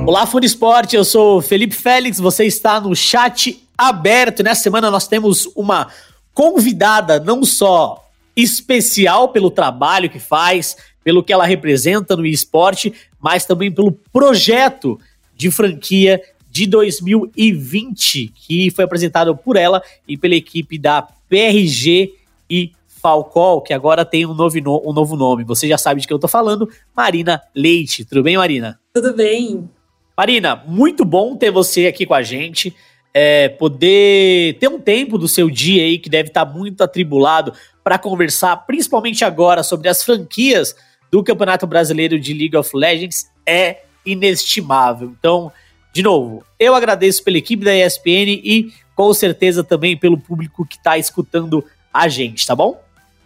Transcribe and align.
Olá, 0.00 0.26
Fone 0.26 0.46
Esporte, 0.46 0.96
eu 0.96 1.04
sou 1.04 1.40
Felipe 1.40 1.74
Félix, 1.74 2.18
você 2.18 2.44
está 2.44 2.80
no 2.80 2.94
chat 2.96 3.62
aberto. 3.78 4.42
Nessa 4.42 4.62
semana 4.62 4.90
nós 4.90 5.06
temos 5.06 5.46
uma 5.54 5.88
convidada 6.34 7.20
não 7.20 7.44
só 7.44 8.04
especial 8.34 9.28
pelo 9.28 9.50
trabalho 9.50 10.10
que 10.10 10.18
faz, 10.18 10.76
pelo 11.04 11.22
que 11.22 11.32
ela 11.32 11.46
representa 11.46 12.16
no 12.16 12.26
esporte, 12.26 12.92
mas 13.20 13.44
também 13.44 13.70
pelo 13.70 13.92
projeto 14.12 14.98
de 15.36 15.50
franquia 15.50 16.20
de 16.50 16.66
2020, 16.66 18.32
que 18.34 18.70
foi 18.70 18.84
apresentado 18.84 19.36
por 19.36 19.56
ela 19.56 19.82
e 20.06 20.16
pela 20.16 20.34
equipe 20.34 20.78
da 20.78 21.02
PRG 21.28 22.14
e 22.50 22.72
Falcol, 22.86 23.62
que 23.62 23.72
agora 23.72 24.04
tem 24.04 24.26
um 24.26 24.34
novo, 24.34 24.56
um 24.58 24.92
novo 24.92 25.16
nome. 25.16 25.44
Você 25.44 25.66
já 25.66 25.76
sabe 25.76 26.00
de 26.00 26.06
que 26.06 26.12
eu 26.12 26.18
tô 26.18 26.28
falando, 26.28 26.68
Marina 26.94 27.42
Leite. 27.54 28.04
Tudo 28.04 28.22
bem, 28.22 28.36
Marina? 28.36 28.78
Tudo 28.94 29.14
bem. 29.14 29.68
Marina, 30.16 30.62
muito 30.66 31.04
bom 31.04 31.36
ter 31.36 31.50
você 31.50 31.86
aqui 31.86 32.06
com 32.06 32.14
a 32.14 32.22
gente. 32.22 32.74
É, 33.14 33.48
poder 33.48 34.56
ter 34.58 34.68
um 34.68 34.80
tempo 34.80 35.18
do 35.18 35.28
seu 35.28 35.50
dia 35.50 35.82
aí 35.82 35.98
que 35.98 36.08
deve 36.08 36.28
estar 36.28 36.46
muito 36.46 36.82
atribulado 36.82 37.52
para 37.84 37.98
conversar, 37.98 38.56
principalmente 38.66 39.24
agora, 39.24 39.62
sobre 39.62 39.88
as 39.88 40.02
franquias 40.02 40.74
do 41.10 41.22
Campeonato 41.22 41.66
Brasileiro 41.66 42.18
de 42.18 42.32
League 42.32 42.56
of 42.56 42.70
Legends 42.74 43.26
é 43.46 43.82
inestimável. 44.04 45.12
Então, 45.18 45.52
de 45.92 46.02
novo, 46.02 46.44
eu 46.58 46.74
agradeço 46.74 47.22
pela 47.22 47.36
equipe 47.36 47.64
da 47.64 47.74
ESPN 47.74 48.40
e 48.42 48.72
com 48.94 49.12
certeza 49.12 49.62
também 49.62 49.96
pelo 49.96 50.18
público 50.18 50.66
que 50.66 50.76
está 50.76 50.96
escutando 50.96 51.64
a 51.92 52.08
gente, 52.08 52.46
tá 52.46 52.56
bom? 52.56 52.80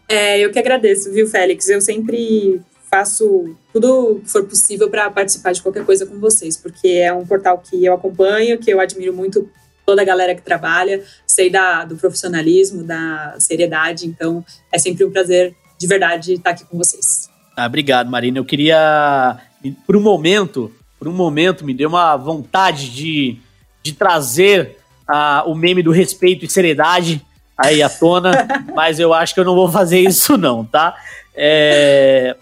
É, 0.09 0.39
eu 0.41 0.51
que 0.51 0.59
agradeço, 0.59 1.13
viu, 1.13 1.29
Félix? 1.29 1.69
Eu 1.69 1.81
sempre 1.81 2.61
faço 2.97 3.55
tudo 3.73 4.21
que 4.25 4.31
for 4.31 4.45
possível 4.45 4.89
para 4.89 5.11
participar 5.11 5.53
de 5.53 5.61
qualquer 5.61 5.85
coisa 5.85 6.07
com 6.07 6.19
vocês, 6.19 6.57
porque 6.57 6.89
é 6.89 7.13
um 7.13 7.27
portal 7.27 7.59
que 7.59 7.85
eu 7.85 7.93
acompanho, 7.93 8.59
que 8.59 8.71
eu 8.71 8.81
admiro 8.81 9.13
muito 9.13 9.51
toda 9.85 10.01
a 10.01 10.05
galera 10.05 10.35
que 10.35 10.41
trabalha, 10.41 11.05
sei 11.27 11.51
da, 11.51 11.85
do 11.85 11.97
profissionalismo, 11.97 12.83
da 12.83 13.37
seriedade, 13.39 14.07
então 14.07 14.45
é 14.73 14.79
sempre 14.79 15.05
um 15.05 15.11
prazer 15.11 15.55
de 15.79 15.87
verdade 15.87 16.33
estar 16.33 16.51
aqui 16.51 16.65
com 16.65 16.79
vocês. 16.79 17.29
Ah, 17.55 17.67
obrigado, 17.67 18.11
Marina. 18.11 18.39
Eu 18.39 18.45
queria, 18.45 19.39
por 19.87 19.95
um 19.95 20.01
momento, 20.01 20.73
por 20.99 21.07
um 21.07 21.13
momento, 21.13 21.65
me 21.65 21.75
deu 21.75 21.91
uma 21.91 22.17
vontade 22.17 22.91
de, 22.91 23.39
de 23.83 23.93
trazer 23.93 24.79
ah, 25.07 25.45
o 25.47 25.55
meme 25.55 25.83
do 25.83 25.93
respeito 25.93 26.47
e 26.47 26.51
seriedade 26.51 27.23
aí 27.57 27.83
à 27.83 27.91
tona, 27.91 28.47
mas 28.75 28.99
eu 28.99 29.13
acho 29.13 29.35
que 29.35 29.41
eu 29.41 29.45
não 29.45 29.55
vou 29.55 29.71
fazer 29.71 30.01
isso 30.01 30.37
não, 30.39 30.65
tá? 30.65 30.97
É... 31.35 32.37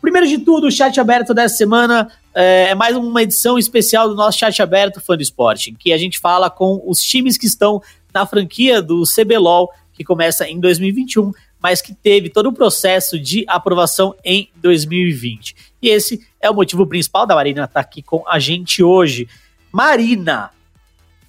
Primeiro 0.00 0.26
de 0.26 0.38
tudo, 0.38 0.66
o 0.66 0.70
chat 0.70 0.98
aberto 0.98 1.34
dessa 1.34 1.56
semana 1.56 2.10
é, 2.34 2.70
é 2.70 2.74
mais 2.74 2.96
uma 2.96 3.22
edição 3.22 3.58
especial 3.58 4.08
do 4.08 4.14
nosso 4.14 4.38
chat 4.38 4.62
aberto 4.62 5.00
Fã 5.00 5.16
do 5.16 5.22
Esporte, 5.22 5.70
em 5.70 5.74
que 5.74 5.92
a 5.92 5.98
gente 5.98 6.18
fala 6.18 6.48
com 6.48 6.82
os 6.86 7.02
times 7.02 7.36
que 7.36 7.46
estão 7.46 7.82
na 8.12 8.24
franquia 8.24 8.80
do 8.80 9.02
CBLOL, 9.02 9.70
que 9.92 10.02
começa 10.02 10.48
em 10.48 10.58
2021, 10.58 11.32
mas 11.62 11.82
que 11.82 11.94
teve 11.94 12.30
todo 12.30 12.46
o 12.46 12.52
processo 12.52 13.18
de 13.18 13.44
aprovação 13.46 14.14
em 14.24 14.48
2020. 14.56 15.54
E 15.82 15.88
esse 15.88 16.26
é 16.40 16.48
o 16.50 16.54
motivo 16.54 16.86
principal 16.86 17.26
da 17.26 17.34
Marina 17.34 17.64
estar 17.64 17.74
tá 17.74 17.80
aqui 17.80 18.00
com 18.00 18.24
a 18.26 18.38
gente 18.38 18.82
hoje. 18.82 19.28
Marina, 19.70 20.50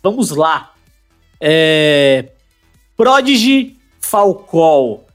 vamos 0.01 0.29
lá. 0.29 0.73
É, 1.39 2.29
Prodigy 2.95 3.75
Falcol. 3.99 5.05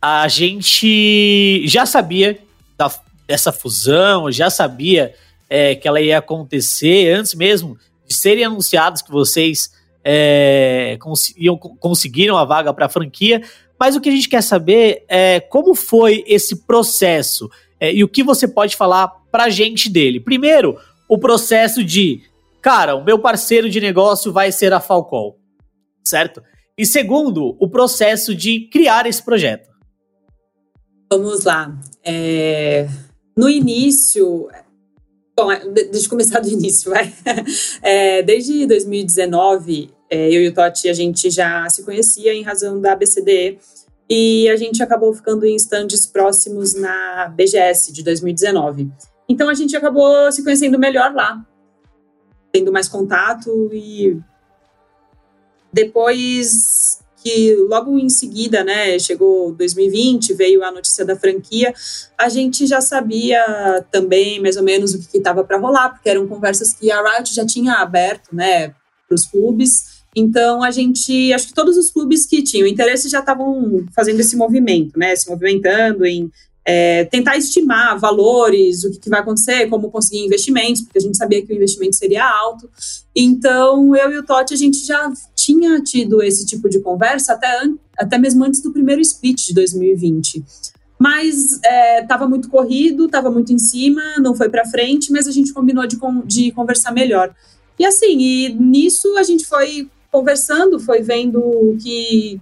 A 0.00 0.28
gente 0.28 1.66
já 1.66 1.86
sabia 1.86 2.38
da, 2.76 2.90
dessa 3.26 3.52
fusão, 3.52 4.30
já 4.30 4.50
sabia 4.50 5.14
é, 5.48 5.74
que 5.74 5.86
ela 5.86 6.00
ia 6.00 6.18
acontecer 6.18 7.12
antes 7.12 7.34
mesmo 7.34 7.78
de 8.06 8.14
serem 8.14 8.44
anunciados 8.44 9.02
que 9.02 9.10
vocês 9.10 9.70
é, 10.04 10.98
conseguiram 11.80 12.36
a 12.36 12.44
vaga 12.44 12.72
para 12.74 12.86
a 12.86 12.88
franquia. 12.88 13.42
Mas 13.78 13.96
o 13.96 14.00
que 14.00 14.08
a 14.08 14.12
gente 14.12 14.28
quer 14.28 14.42
saber 14.42 15.04
é 15.08 15.40
como 15.40 15.74
foi 15.74 16.24
esse 16.26 16.64
processo 16.66 17.50
é, 17.80 17.92
e 17.92 18.04
o 18.04 18.08
que 18.08 18.22
você 18.22 18.46
pode 18.46 18.76
falar 18.76 19.08
para 19.30 19.44
a 19.44 19.50
gente 19.50 19.90
dele. 19.90 20.20
Primeiro, 20.20 20.78
o 21.08 21.18
processo 21.18 21.82
de, 21.82 22.22
cara, 22.62 22.94
o 22.94 23.04
meu 23.04 23.18
parceiro 23.18 23.68
de 23.68 23.80
negócio 23.80 24.32
vai 24.32 24.52
ser 24.52 24.72
a 24.72 24.80
Falcol, 24.80 25.38
certo? 26.04 26.42
E 26.78 26.86
segundo, 26.86 27.56
o 27.58 27.68
processo 27.68 28.34
de 28.34 28.68
criar 28.68 29.06
esse 29.06 29.22
projeto. 29.22 29.73
Vamos 31.16 31.44
lá. 31.44 31.72
É, 32.02 32.88
no 33.36 33.48
início, 33.48 34.48
bom, 35.36 35.52
é, 35.52 35.64
deixa 35.68 36.06
eu 36.06 36.10
começar 36.10 36.40
do 36.40 36.48
início, 36.48 36.90
vai. 36.90 37.14
É, 37.80 38.20
desde 38.20 38.66
2019, 38.66 39.92
é, 40.10 40.28
eu 40.28 40.42
e 40.42 40.48
o 40.48 40.52
Totti, 40.52 40.88
a 40.88 40.92
gente 40.92 41.30
já 41.30 41.70
se 41.70 41.84
conhecia 41.84 42.34
em 42.34 42.42
razão 42.42 42.80
da 42.80 42.96
BCDE 42.96 43.60
e 44.10 44.48
a 44.48 44.56
gente 44.56 44.82
acabou 44.82 45.14
ficando 45.14 45.46
em 45.46 45.54
estandes 45.54 46.04
próximos 46.04 46.74
na 46.74 47.28
BGS 47.28 47.92
de 47.92 48.02
2019. 48.02 48.90
Então 49.28 49.48
a 49.48 49.54
gente 49.54 49.76
acabou 49.76 50.32
se 50.32 50.42
conhecendo 50.42 50.80
melhor 50.80 51.14
lá, 51.14 51.46
tendo 52.50 52.72
mais 52.72 52.88
contato 52.88 53.70
e 53.72 54.20
depois 55.72 56.73
que 57.24 57.56
logo 57.70 57.98
em 57.98 58.10
seguida, 58.10 58.62
né, 58.62 58.98
chegou 58.98 59.50
2020, 59.52 60.34
veio 60.34 60.62
a 60.62 60.70
notícia 60.70 61.06
da 61.06 61.16
franquia, 61.16 61.72
a 62.18 62.28
gente 62.28 62.66
já 62.66 62.82
sabia 62.82 63.42
também 63.90 64.38
mais 64.42 64.58
ou 64.58 64.62
menos 64.62 64.92
o 64.92 64.98
que 64.98 65.16
estava 65.16 65.42
para 65.42 65.58
rolar, 65.58 65.88
porque 65.88 66.10
eram 66.10 66.28
conversas 66.28 66.74
que 66.74 66.90
a 66.90 67.00
Riot 67.00 67.34
já 67.34 67.46
tinha 67.46 67.76
aberto, 67.76 68.34
né, 68.34 68.74
para 69.08 69.14
os 69.14 69.24
clubes. 69.24 70.04
Então 70.14 70.62
a 70.62 70.70
gente, 70.70 71.32
acho 71.32 71.48
que 71.48 71.54
todos 71.54 71.78
os 71.78 71.90
clubes 71.90 72.26
que 72.26 72.42
tinham 72.42 72.68
interesse 72.68 73.08
já 73.08 73.20
estavam 73.20 73.86
fazendo 73.96 74.20
esse 74.20 74.36
movimento, 74.36 74.98
né, 74.98 75.16
se 75.16 75.30
movimentando 75.30 76.04
em 76.04 76.30
é, 76.64 77.04
tentar 77.04 77.36
estimar 77.36 77.98
valores, 77.98 78.84
o 78.84 78.90
que, 78.90 78.98
que, 78.98 79.10
vai 79.10 79.20
acontecer, 79.20 79.68
como 79.68 79.90
conseguir 79.90 80.24
investimentos, 80.24 80.80
porque 80.82 80.98
a 80.98 81.00
gente 81.00 81.16
sabia 81.16 81.44
que 81.44 81.52
o 81.52 81.56
investimento 81.56 81.94
seria 81.94 82.24
alto. 82.24 82.68
Então, 83.14 83.94
eu 83.94 84.12
e 84.12 84.18
o 84.18 84.22
Totti, 84.22 84.54
a 84.54 84.56
gente 84.56 84.84
já 84.84 85.12
tinha 85.36 85.80
tido 85.82 86.22
esse 86.22 86.46
tipo 86.46 86.68
de 86.70 86.80
conversa 86.80 87.34
até, 87.34 87.48
até 87.98 88.16
mesmo 88.16 88.44
antes 88.44 88.62
do 88.62 88.72
primeiro 88.72 89.02
split 89.02 89.46
de 89.46 89.54
2020. 89.54 90.42
Mas 90.98 91.60
estava 92.00 92.24
é, 92.24 92.28
muito 92.28 92.48
corrido, 92.48 93.06
estava 93.06 93.30
muito 93.30 93.52
em 93.52 93.58
cima, 93.58 94.00
não 94.18 94.34
foi 94.34 94.48
para 94.48 94.64
frente, 94.64 95.12
mas 95.12 95.28
a 95.28 95.32
gente 95.32 95.52
combinou 95.52 95.86
de, 95.86 95.98
de 96.24 96.50
conversar 96.52 96.92
melhor. 96.92 97.34
E 97.78 97.84
assim, 97.84 98.18
e 98.18 98.54
nisso 98.54 99.18
a 99.18 99.22
gente 99.22 99.44
foi 99.44 99.90
conversando, 100.10 100.78
foi 100.78 101.02
vendo 101.02 101.76
que 101.82 102.40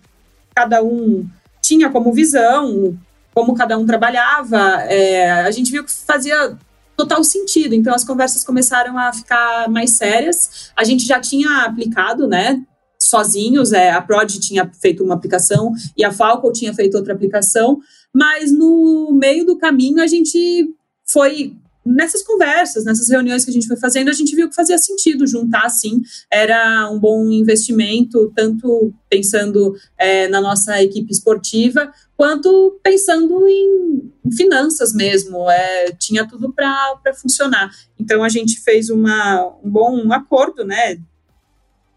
cada 0.54 0.82
um 0.82 1.26
tinha 1.60 1.90
como 1.90 2.12
visão, 2.12 2.96
como 3.34 3.54
cada 3.54 3.78
um 3.78 3.86
trabalhava, 3.86 4.82
é, 4.82 5.30
a 5.42 5.50
gente 5.50 5.70
viu 5.70 5.84
que 5.84 5.92
fazia 5.92 6.56
total 6.96 7.24
sentido. 7.24 7.74
Então 7.74 7.94
as 7.94 8.04
conversas 8.04 8.44
começaram 8.44 8.98
a 8.98 9.12
ficar 9.12 9.68
mais 9.68 9.96
sérias. 9.96 10.70
A 10.76 10.84
gente 10.84 11.06
já 11.06 11.20
tinha 11.20 11.64
aplicado, 11.64 12.28
né? 12.28 12.62
Sozinhos, 13.00 13.72
é, 13.72 13.90
a 13.90 14.00
Prod 14.00 14.30
tinha 14.38 14.70
feito 14.80 15.02
uma 15.02 15.14
aplicação 15.14 15.72
e 15.96 16.04
a 16.04 16.12
Falco 16.12 16.52
tinha 16.52 16.72
feito 16.72 16.96
outra 16.96 17.12
aplicação, 17.12 17.80
mas 18.14 18.52
no 18.52 19.10
meio 19.12 19.44
do 19.44 19.58
caminho 19.58 20.00
a 20.00 20.06
gente 20.06 20.72
foi 21.04 21.56
nessas 21.84 22.22
conversas, 22.22 22.84
nessas 22.84 23.08
reuniões 23.08 23.44
que 23.44 23.50
a 23.50 23.54
gente 23.54 23.66
foi 23.66 23.76
fazendo, 23.76 24.08
a 24.08 24.12
gente 24.12 24.34
viu 24.34 24.48
que 24.48 24.54
fazia 24.54 24.78
sentido 24.78 25.26
juntar, 25.26 25.68
sim, 25.68 26.00
era 26.30 26.88
um 26.90 26.98
bom 26.98 27.28
investimento, 27.30 28.32
tanto 28.34 28.92
pensando 29.10 29.76
é, 29.98 30.28
na 30.28 30.40
nossa 30.40 30.82
equipe 30.82 31.12
esportiva, 31.12 31.92
quanto 32.16 32.78
pensando 32.82 33.46
em, 33.48 34.12
finanças 34.36 34.92
mesmo, 34.92 35.50
é, 35.50 35.92
tinha 35.98 36.26
tudo 36.26 36.52
para 36.52 37.12
funcionar. 37.14 37.70
Então 37.98 38.22
a 38.22 38.28
gente 38.28 38.60
fez 38.60 38.88
uma, 38.88 39.46
um 39.62 39.70
bom 39.70 40.12
acordo, 40.12 40.64
né, 40.64 40.98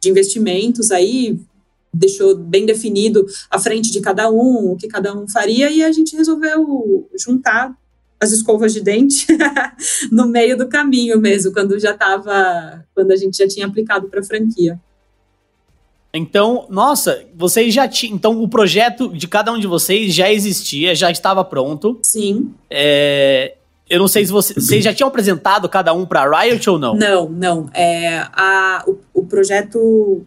de 0.02 0.10
investimentos 0.10 0.92
aí, 0.92 1.40
deixou 1.94 2.36
bem 2.36 2.66
definido 2.66 3.26
a 3.50 3.58
frente 3.60 3.92
de 3.92 4.02
cada 4.02 4.30
um, 4.30 4.72
o 4.72 4.76
que 4.76 4.88
cada 4.88 5.16
um 5.16 5.28
faria, 5.28 5.70
e 5.70 5.84
a 5.84 5.92
gente 5.92 6.16
resolveu 6.16 7.10
juntar 7.18 7.76
as 8.26 8.32
escovas 8.32 8.74
de 8.74 8.82
dente 8.82 9.26
no 10.12 10.28
meio 10.28 10.58
do 10.58 10.68
caminho 10.68 11.20
mesmo, 11.20 11.54
quando 11.54 11.80
já 11.80 11.92
estava, 11.92 12.84
quando 12.94 13.12
a 13.12 13.16
gente 13.16 13.38
já 13.38 13.48
tinha 13.48 13.66
aplicado 13.66 14.08
para 14.10 14.20
a 14.20 14.24
franquia. 14.24 14.80
Então, 16.14 16.66
nossa, 16.70 17.26
vocês 17.36 17.74
já 17.74 17.88
tinham. 17.88 18.16
Então, 18.16 18.42
o 18.42 18.48
projeto 18.48 19.10
de 19.10 19.28
cada 19.28 19.52
um 19.52 19.60
de 19.60 19.68
vocês 19.68 20.14
já 20.14 20.32
existia, 20.32 20.96
já 20.96 21.12
estava 21.12 21.44
pronto. 21.44 22.00
Sim. 22.02 22.54
É, 22.70 23.56
eu 23.90 24.00
não 24.00 24.08
sei 24.08 24.26
se 24.26 24.32
você, 24.32 24.54
vocês 24.54 24.84
já 24.84 24.94
tinham 24.94 25.10
apresentado 25.10 25.68
cada 25.68 25.94
um 25.94 26.06
para 26.06 26.28
Riot 26.28 26.70
ou 26.70 26.80
não? 26.80 26.96
Não, 26.96 27.30
não. 27.30 27.70
É, 27.74 28.26
a, 28.32 28.84
o, 28.88 28.98
o 29.14 29.26
projeto, 29.26 30.26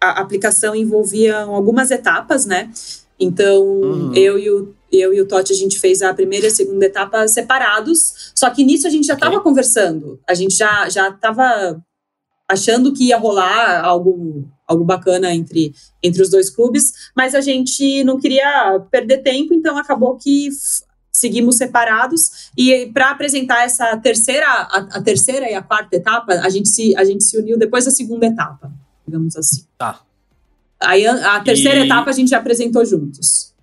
a 0.00 0.20
aplicação 0.20 0.74
envolvia 0.74 1.42
algumas 1.42 1.90
etapas, 1.90 2.46
né? 2.46 2.70
Então, 3.18 3.62
uhum. 3.64 4.14
eu 4.14 4.38
e 4.38 4.50
o 4.50 4.76
eu 4.92 5.12
e 5.12 5.20
o 5.20 5.26
Totti, 5.26 5.52
a 5.52 5.56
gente 5.56 5.80
fez 5.80 6.00
a 6.00 6.14
primeira 6.14 6.46
e 6.46 6.48
a 6.48 6.54
segunda 6.54 6.86
etapa 6.86 7.26
separados, 7.26 8.32
só 8.34 8.48
que 8.50 8.64
nisso 8.64 8.86
a 8.86 8.90
gente 8.90 9.06
já 9.06 9.14
estava 9.14 9.34
okay. 9.34 9.44
conversando. 9.44 10.20
A 10.26 10.32
gente 10.32 10.56
já 10.56 10.88
já 10.88 11.08
estava 11.08 11.82
achando 12.48 12.92
que 12.92 13.08
ia 13.08 13.18
rolar 13.18 13.84
algo 13.84 14.48
algo 14.66 14.84
bacana 14.84 15.32
entre, 15.32 15.72
entre 16.02 16.22
os 16.22 16.28
dois 16.28 16.50
clubes, 16.50 16.92
mas 17.16 17.34
a 17.34 17.40
gente 17.40 18.02
não 18.02 18.18
queria 18.18 18.80
perder 18.90 19.18
tempo, 19.18 19.54
então 19.54 19.78
acabou 19.78 20.16
que 20.16 20.48
seguimos 21.12 21.56
separados 21.56 22.50
e 22.56 22.90
para 22.92 23.10
apresentar 23.10 23.64
essa 23.64 23.96
terceira 23.96 24.46
a, 24.46 24.98
a, 24.98 25.02
terceira 25.02 25.50
e 25.50 25.54
a 25.54 25.62
quarta 25.62 25.96
etapa 25.96 26.34
a 26.34 26.48
gente 26.50 26.68
se 26.68 26.94
a 26.94 27.04
gente 27.04 27.24
se 27.24 27.38
uniu 27.38 27.58
depois 27.58 27.86
da 27.86 27.90
segunda 27.90 28.26
etapa 28.26 28.70
digamos 29.06 29.34
assim 29.34 29.64
tá 29.78 30.02
aí 30.86 31.06
a, 31.06 31.36
a 31.36 31.40
terceira 31.40 31.80
e... 31.80 31.84
etapa 31.84 32.10
a 32.10 32.12
gente 32.12 32.34
apresentou 32.34 32.84
juntos 32.84 33.54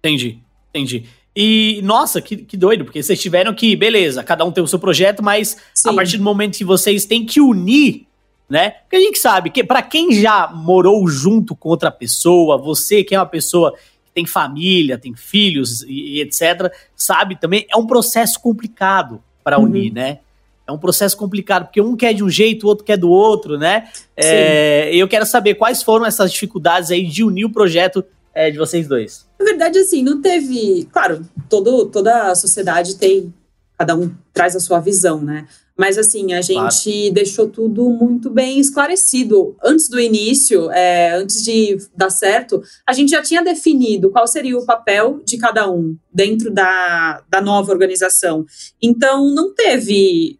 entendi 0.00 0.38
entendi 0.70 1.04
e, 1.36 1.80
nossa, 1.82 2.22
que, 2.22 2.36
que 2.36 2.56
doido, 2.56 2.84
porque 2.84 3.02
vocês 3.02 3.20
tiveram 3.20 3.52
que, 3.52 3.74
beleza, 3.74 4.22
cada 4.22 4.44
um 4.44 4.52
tem 4.52 4.62
o 4.62 4.68
seu 4.68 4.78
projeto, 4.78 5.22
mas 5.22 5.56
Sim. 5.74 5.90
a 5.90 5.92
partir 5.92 6.16
do 6.16 6.22
momento 6.22 6.56
que 6.56 6.64
vocês 6.64 7.04
têm 7.04 7.26
que 7.26 7.40
unir, 7.40 8.06
né? 8.48 8.70
Porque 8.70 8.96
a 8.96 9.00
gente 9.00 9.18
sabe 9.18 9.50
que, 9.50 9.64
para 9.64 9.82
quem 9.82 10.12
já 10.12 10.46
morou 10.46 11.08
junto 11.08 11.56
com 11.56 11.68
outra 11.68 11.90
pessoa, 11.90 12.56
você 12.56 13.02
que 13.02 13.16
é 13.16 13.18
uma 13.18 13.26
pessoa 13.26 13.72
que 13.72 14.12
tem 14.14 14.24
família, 14.24 14.96
tem 14.96 15.12
filhos 15.16 15.82
e, 15.82 16.18
e 16.18 16.20
etc., 16.20 16.72
sabe 16.94 17.34
também, 17.34 17.66
é 17.68 17.76
um 17.76 17.86
processo 17.86 18.40
complicado 18.40 19.20
para 19.42 19.58
uhum. 19.58 19.64
unir, 19.64 19.92
né? 19.92 20.20
É 20.66 20.72
um 20.72 20.78
processo 20.78 21.16
complicado, 21.16 21.66
porque 21.66 21.80
um 21.80 21.94
quer 21.94 22.14
de 22.14 22.24
um 22.24 22.30
jeito, 22.30 22.64
o 22.64 22.68
outro 22.68 22.84
quer 22.84 22.96
do 22.96 23.10
outro, 23.10 23.58
né? 23.58 23.88
É, 24.16 24.94
eu 24.94 25.06
quero 25.06 25.26
saber 25.26 25.54
quais 25.54 25.82
foram 25.82 26.06
essas 26.06 26.32
dificuldades 26.32 26.90
aí 26.90 27.06
de 27.06 27.22
unir 27.22 27.44
o 27.44 27.52
projeto 27.52 28.02
é, 28.34 28.50
de 28.50 28.58
vocês 28.58 28.88
dois. 28.88 29.26
Na 29.38 29.44
verdade, 29.44 29.78
assim, 29.78 30.02
não 30.02 30.20
teve. 30.20 30.88
Claro, 30.90 31.24
todo, 31.48 31.86
toda 31.86 32.30
a 32.30 32.34
sociedade 32.34 32.96
tem. 32.96 33.32
Cada 33.76 33.96
um 33.96 34.10
traz 34.32 34.54
a 34.54 34.60
sua 34.60 34.78
visão, 34.80 35.20
né? 35.20 35.46
Mas 35.76 35.98
assim, 35.98 36.32
a 36.32 36.40
gente 36.40 36.54
claro. 36.54 37.14
deixou 37.14 37.48
tudo 37.48 37.90
muito 37.90 38.30
bem 38.30 38.60
esclarecido. 38.60 39.56
Antes 39.62 39.88
do 39.88 39.98
início, 39.98 40.70
é, 40.70 41.14
antes 41.16 41.42
de 41.42 41.76
dar 41.96 42.10
certo, 42.10 42.62
a 42.86 42.92
gente 42.92 43.10
já 43.10 43.20
tinha 43.20 43.42
definido 43.42 44.10
qual 44.10 44.26
seria 44.28 44.56
o 44.56 44.64
papel 44.64 45.20
de 45.24 45.36
cada 45.36 45.68
um 45.68 45.96
dentro 46.12 46.52
da, 46.52 47.22
da 47.28 47.40
nova 47.40 47.72
organização. 47.72 48.46
Então, 48.80 49.34
não 49.34 49.52
teve. 49.52 50.38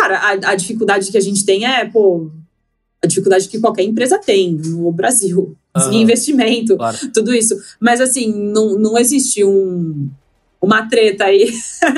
Cara, 0.00 0.16
a, 0.18 0.52
a 0.52 0.54
dificuldade 0.54 1.10
que 1.10 1.18
a 1.18 1.20
gente 1.20 1.44
tem 1.44 1.66
é, 1.66 1.84
pô, 1.84 2.30
a 3.04 3.06
dificuldade 3.06 3.48
que 3.48 3.60
qualquer 3.60 3.82
empresa 3.82 4.18
tem 4.18 4.54
no 4.54 4.90
Brasil. 4.90 5.56
Uhum. 5.72 5.92
investimento, 5.92 6.76
claro. 6.76 6.98
tudo 7.14 7.32
isso. 7.32 7.56
Mas 7.78 8.00
assim, 8.00 8.32
não, 8.32 8.76
não 8.76 8.98
existe 8.98 9.44
um, 9.44 10.10
uma 10.60 10.88
treta 10.88 11.26
aí 11.26 11.48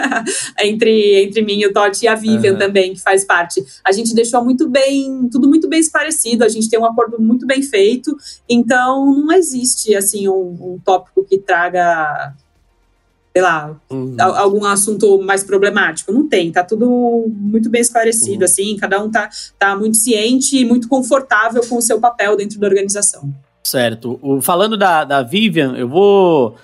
entre, 0.60 1.22
entre 1.22 1.40
mim, 1.40 1.64
o 1.64 1.72
Totti 1.72 2.04
e 2.04 2.08
a 2.08 2.14
Vivian 2.14 2.52
uhum. 2.52 2.58
também, 2.58 2.92
que 2.92 3.00
faz 3.00 3.24
parte. 3.24 3.64
A 3.82 3.90
gente 3.90 4.14
deixou 4.14 4.44
muito 4.44 4.68
bem, 4.68 5.26
tudo 5.30 5.48
muito 5.48 5.70
bem 5.70 5.80
esclarecido, 5.80 6.44
a 6.44 6.48
gente 6.48 6.68
tem 6.68 6.78
um 6.78 6.84
acordo 6.84 7.18
muito 7.18 7.46
bem 7.46 7.62
feito, 7.62 8.14
então 8.46 9.06
não 9.06 9.32
existe 9.32 9.94
assim 9.94 10.28
um, 10.28 10.74
um 10.74 10.78
tópico 10.84 11.24
que 11.24 11.38
traga 11.38 12.34
sei 13.34 13.42
lá, 13.42 13.74
uhum. 13.90 14.14
algum 14.18 14.64
assunto 14.64 15.20
mais 15.22 15.42
problemático. 15.42 16.12
Não 16.12 16.28
tem, 16.28 16.52
tá 16.52 16.62
tudo 16.62 17.24
muito 17.28 17.70
bem 17.70 17.80
esclarecido, 17.80 18.40
uhum. 18.40 18.44
assim, 18.44 18.76
cada 18.76 19.02
um 19.02 19.10
tá, 19.10 19.28
tá 19.58 19.74
muito 19.74 19.96
ciente 19.96 20.58
e 20.58 20.64
muito 20.64 20.86
confortável 20.86 21.62
com 21.66 21.76
o 21.76 21.82
seu 21.82 21.98
papel 21.98 22.36
dentro 22.36 22.60
da 22.60 22.66
organização. 22.66 23.32
Certo. 23.62 24.18
O, 24.20 24.40
falando 24.40 24.76
da, 24.76 25.04
da 25.04 25.22
Vivian, 25.22 25.74
eu 25.76 25.88
vou. 25.88 26.56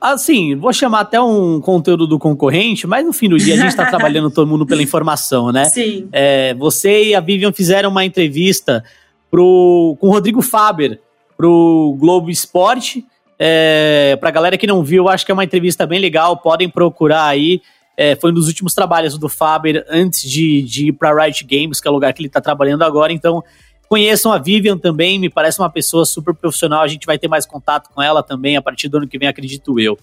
Assim, 0.00 0.56
vou 0.56 0.72
chamar 0.72 1.00
até 1.00 1.20
um 1.20 1.60
conteúdo 1.60 2.04
do 2.04 2.18
concorrente, 2.18 2.84
mas 2.84 3.06
no 3.06 3.12
fim 3.12 3.28
do 3.28 3.38
dia 3.38 3.54
a 3.54 3.58
gente 3.58 3.68
está 3.68 3.86
trabalhando 3.86 4.28
todo 4.28 4.48
mundo 4.48 4.66
pela 4.66 4.82
informação, 4.82 5.52
né? 5.52 5.66
Sim. 5.66 6.08
É, 6.10 6.52
você 6.54 7.10
e 7.10 7.14
a 7.14 7.20
Vivian 7.20 7.52
fizeram 7.52 7.88
uma 7.90 8.04
entrevista 8.04 8.82
pro, 9.30 9.96
com 10.00 10.08
o 10.08 10.10
Rodrigo 10.10 10.42
Faber 10.42 11.00
pro 11.36 11.96
Globo 11.96 12.28
Esporte. 12.28 13.06
É, 13.38 14.16
pra 14.20 14.30
galera 14.30 14.58
que 14.58 14.66
não 14.66 14.82
viu, 14.82 15.08
acho 15.08 15.24
que 15.24 15.30
é 15.30 15.34
uma 15.34 15.44
entrevista 15.44 15.86
bem 15.86 16.00
legal, 16.00 16.36
podem 16.38 16.68
procurar 16.68 17.26
aí. 17.26 17.62
É, 17.96 18.14
foi 18.16 18.30
um 18.30 18.34
dos 18.34 18.46
últimos 18.46 18.74
trabalhos 18.74 19.18
do 19.18 19.28
Faber 19.28 19.84
antes 19.88 20.22
de, 20.22 20.62
de 20.62 20.88
ir 20.88 20.92
para 20.92 21.24
Riot 21.24 21.44
Games, 21.44 21.80
que 21.80 21.88
é 21.88 21.90
o 21.90 21.94
lugar 21.94 22.12
que 22.12 22.20
ele 22.20 22.28
está 22.28 22.40
trabalhando 22.40 22.82
agora. 22.82 23.12
Então, 23.12 23.42
Conheçam 23.88 24.30
a 24.30 24.38
Vivian 24.38 24.76
também, 24.76 25.18
me 25.18 25.30
parece 25.30 25.58
uma 25.58 25.70
pessoa 25.70 26.04
super 26.04 26.34
profissional. 26.34 26.82
A 26.82 26.86
gente 26.86 27.06
vai 27.06 27.18
ter 27.18 27.26
mais 27.26 27.46
contato 27.46 27.88
com 27.88 28.02
ela 28.02 28.22
também 28.22 28.54
a 28.54 28.60
partir 28.60 28.86
do 28.88 28.98
ano 28.98 29.08
que 29.08 29.18
vem, 29.18 29.26
acredito 29.26 29.80
eu. 29.80 29.98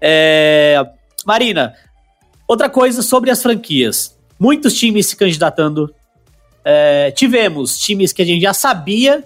É... 0.00 0.82
Marina, 1.26 1.74
outra 2.46 2.70
coisa 2.70 3.02
sobre 3.02 3.30
as 3.30 3.42
franquias. 3.42 4.18
Muitos 4.40 4.72
times 4.78 5.08
se 5.08 5.16
candidatando. 5.16 5.94
É... 6.64 7.10
tivemos 7.10 7.78
times 7.78 8.14
que 8.14 8.22
a 8.22 8.24
gente 8.24 8.40
já 8.40 8.54
sabia 8.54 9.22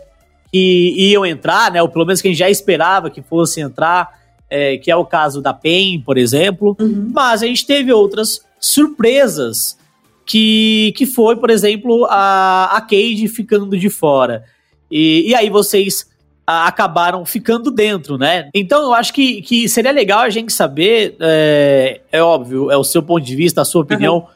que 0.52 0.94
iam 1.10 1.24
entrar, 1.24 1.72
né? 1.72 1.82
Ou 1.82 1.88
pelo 1.88 2.04
menos 2.04 2.20
que 2.20 2.28
a 2.28 2.30
gente 2.30 2.38
já 2.38 2.50
esperava 2.50 3.08
que 3.08 3.22
fosse 3.22 3.60
entrar, 3.60 4.20
é... 4.50 4.76
que 4.76 4.90
é 4.90 4.96
o 4.96 5.04
caso 5.04 5.40
da 5.40 5.54
PEN, 5.54 6.00
por 6.00 6.18
exemplo. 6.18 6.76
Uhum. 6.78 7.10
Mas 7.12 7.42
a 7.42 7.46
gente 7.46 7.66
teve 7.66 7.92
outras 7.92 8.40
surpresas 8.60 9.78
que, 10.24 10.92
que 10.96 11.06
foi, 11.06 11.36
por 11.36 11.50
exemplo, 11.50 12.06
a, 12.08 12.76
a 12.76 12.80
Cade 12.80 13.26
ficando 13.28 13.76
de 13.76 13.90
fora. 13.90 14.44
E, 14.90 15.30
e 15.30 15.34
aí 15.34 15.50
vocês 15.50 16.06
a, 16.46 16.66
acabaram 16.66 17.24
ficando 17.24 17.70
dentro, 17.70 18.18
né? 18.18 18.50
Então 18.54 18.82
eu 18.82 18.92
acho 18.92 19.12
que, 19.12 19.42
que 19.42 19.68
seria 19.68 19.90
legal 19.90 20.20
a 20.20 20.30
gente 20.30 20.52
saber, 20.52 21.16
é, 21.20 22.00
é 22.10 22.22
óbvio, 22.22 22.70
é 22.70 22.76
o 22.76 22.84
seu 22.84 23.02
ponto 23.02 23.24
de 23.24 23.34
vista, 23.34 23.62
a 23.62 23.64
sua 23.64 23.82
opinião, 23.82 24.16
uhum. 24.16 24.26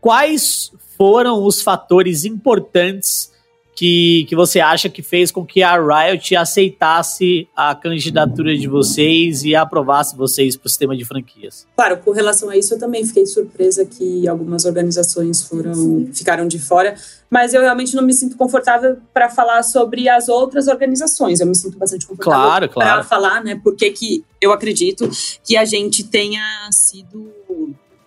quais 0.00 0.72
foram 0.96 1.44
os 1.44 1.62
fatores 1.62 2.24
importantes 2.24 3.32
que, 3.78 4.26
que 4.28 4.34
você 4.34 4.58
acha 4.58 4.88
que 4.88 5.02
fez 5.02 5.30
com 5.30 5.46
que 5.46 5.62
a 5.62 5.76
Riot 5.76 6.34
aceitasse 6.34 7.48
a 7.54 7.76
candidatura 7.76 8.58
de 8.58 8.66
vocês 8.66 9.44
e 9.44 9.54
aprovasse 9.54 10.16
vocês 10.16 10.56
para 10.56 10.66
o 10.66 10.68
sistema 10.68 10.96
de 10.96 11.04
franquias? 11.04 11.64
Claro, 11.76 11.98
com 11.98 12.10
relação 12.10 12.50
a 12.50 12.56
isso, 12.56 12.74
eu 12.74 12.78
também 12.80 13.06
fiquei 13.06 13.24
surpresa 13.24 13.84
que 13.84 14.26
algumas 14.26 14.64
organizações 14.64 15.44
foram 15.44 16.08
ficaram 16.12 16.48
de 16.48 16.58
fora, 16.58 16.96
mas 17.30 17.54
eu 17.54 17.60
realmente 17.60 17.94
não 17.94 18.02
me 18.02 18.12
sinto 18.12 18.36
confortável 18.36 18.96
para 19.14 19.30
falar 19.30 19.62
sobre 19.62 20.08
as 20.08 20.28
outras 20.28 20.66
organizações. 20.66 21.38
Eu 21.38 21.46
me 21.46 21.54
sinto 21.54 21.78
bastante 21.78 22.04
confortável 22.04 22.40
claro, 22.40 22.68
claro. 22.68 22.90
para 22.94 23.04
falar, 23.04 23.44
né? 23.44 23.60
Porque 23.62 23.92
que 23.92 24.24
eu 24.40 24.50
acredito 24.50 25.08
que 25.44 25.56
a 25.56 25.64
gente 25.64 26.02
tenha 26.02 26.42
sido 26.72 27.32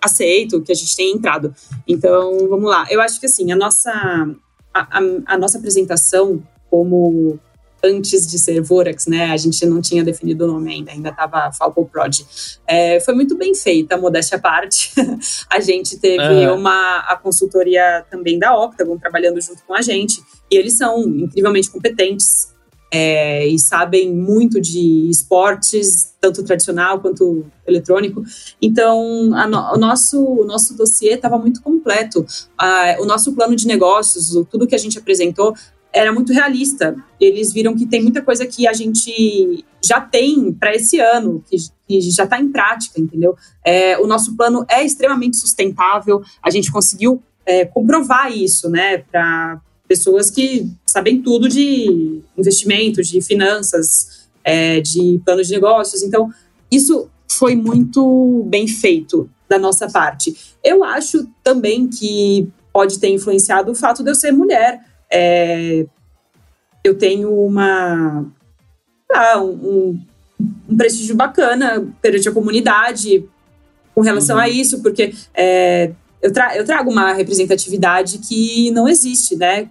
aceito, 0.02 0.62
que 0.62 0.74
a 0.74 0.76
gente 0.76 0.94
tenha 0.98 1.14
entrado. 1.14 1.56
Então, 1.88 2.50
vamos 2.50 2.70
lá. 2.70 2.86
Eu 2.90 3.00
acho 3.00 3.22
que 3.22 3.26
assim, 3.26 3.54
a 3.54 3.56
nossa 3.56 4.36
a, 4.74 5.00
a, 5.26 5.38
nossa 5.38 5.58
apresentação 5.58 6.42
como 6.70 7.40
antes 7.84 8.28
de 8.28 8.38
ser 8.38 8.62
Vorax, 8.62 9.08
né? 9.08 9.32
A 9.32 9.38
gente 9.38 9.66
não 9.66 9.82
tinha 9.82 10.04
definido 10.04 10.46
o 10.46 10.48
nome 10.48 10.72
ainda, 10.72 10.92
ainda 10.92 11.10
estava 11.10 11.52
Falco 11.52 11.86
Prod. 11.86 12.22
É, 12.68 13.00
foi 13.00 13.14
muito 13.16 13.36
bem 13.36 13.56
feita, 13.56 13.98
modéstia 13.98 14.38
à 14.38 14.40
parte. 14.40 14.92
a 15.50 15.60
gente 15.60 16.00
teve 16.00 16.48
uhum. 16.48 16.60
uma 16.60 17.00
a 17.00 17.18
consultoria 17.18 18.06
também 18.10 18.38
da 18.38 18.56
Octagon 18.56 18.98
trabalhando 18.98 19.42
junto 19.42 19.64
com 19.64 19.74
a 19.74 19.82
gente, 19.82 20.22
e 20.50 20.56
eles 20.56 20.78
são 20.78 21.02
incrivelmente 21.02 21.72
competentes 21.72 22.51
é, 22.92 23.48
e 23.48 23.58
sabem 23.58 24.14
muito 24.14 24.60
de 24.60 25.10
esportes, 25.10 26.14
tanto 26.20 26.44
tradicional 26.44 27.00
quanto 27.00 27.46
eletrônico. 27.66 28.22
Então, 28.62 29.30
no, 29.50 29.74
o, 29.74 29.78
nosso, 29.78 30.22
o 30.22 30.46
nosso 30.46 30.76
dossiê 30.76 31.14
estava 31.14 31.38
muito 31.38 31.62
completo. 31.62 32.26
o 33.00 33.06
nosso 33.06 33.34
plano 33.34 33.56
de 33.56 33.66
negócios, 33.66 34.32
tudo 34.50 34.68
que 34.68 34.76
a 34.76 34.78
gente 34.80 35.00
apresentou, 35.00 35.56
era 35.94 36.12
muito 36.14 36.34
realista. 36.34 36.96
Eles 37.20 37.52
viram 37.52 37.76
que 37.76 37.86
tem 37.86 38.02
muita 38.02 38.22
coisa 38.22 38.46
que 38.46 38.68
a 38.68 38.74
gente 38.74 39.66
já 39.84 40.00
tem 40.00 40.54
para 40.54 40.74
esse 40.74 41.00
ano, 41.00 41.44
que, 41.50 41.58
que 41.88 42.02
já 42.02 42.24
está 42.24 42.40
em 42.40 42.50
prática, 42.50 43.00
entendeu? 43.00 43.36
É, 43.66 43.98
o 44.00 44.08
nosso 44.08 44.36
plano 44.36 44.66
é 44.70 44.84
extremamente 44.84 45.38
sustentável, 45.38 46.22
a 46.42 46.50
gente 46.50 46.72
conseguiu 46.72 47.22
é, 47.46 47.66
comprovar 47.66 48.32
isso, 48.32 48.70
né, 48.70 49.00
para 49.00 49.60
pessoas 49.92 50.32
que 50.32 50.72
sabem 50.86 51.22
tudo 51.22 51.50
de 51.50 52.22
investimentos, 52.38 53.10
de 53.10 53.22
finanças, 53.22 54.30
é, 54.42 54.80
de 54.80 55.20
planos 55.26 55.48
de 55.48 55.54
negócios. 55.54 56.02
Então, 56.02 56.32
isso 56.72 57.10
foi 57.30 57.58
muito 57.58 58.46
bem 58.48 58.70
feito 58.70 59.30
da 59.50 59.60
nossa 59.60 59.90
parte. 59.90 60.56
Eu 60.64 60.82
acho 60.82 61.28
também 61.44 61.90
que 61.90 62.48
pode 62.72 63.00
ter 63.00 63.10
influenciado 63.10 63.74
o 63.74 63.76
fato 63.76 64.02
de 64.02 64.12
eu 64.12 64.16
ser 64.16 64.32
mulher. 64.32 64.80
É, 65.12 65.86
eu 66.86 66.98
tenho 66.98 67.30
uma 67.30 68.26
ah, 69.14 69.44
um, 69.44 70.00
um, 70.70 70.78
prestígio 70.78 71.18
bacana 71.18 71.86
perante 72.02 72.30
a 72.30 72.32
comunidade 72.32 73.26
com 73.94 74.00
relação 74.00 74.38
uhum. 74.38 74.42
a 74.42 74.48
isso, 74.48 74.82
porque 74.82 75.14
é, 75.34 75.92
eu, 76.22 76.32
tra 76.32 76.56
eu 76.56 76.64
trago 76.64 76.90
uma 76.90 77.12
representatividade 77.12 78.20
que 78.20 78.72
não 78.72 78.88
existe, 78.88 79.36
né? 79.36 79.70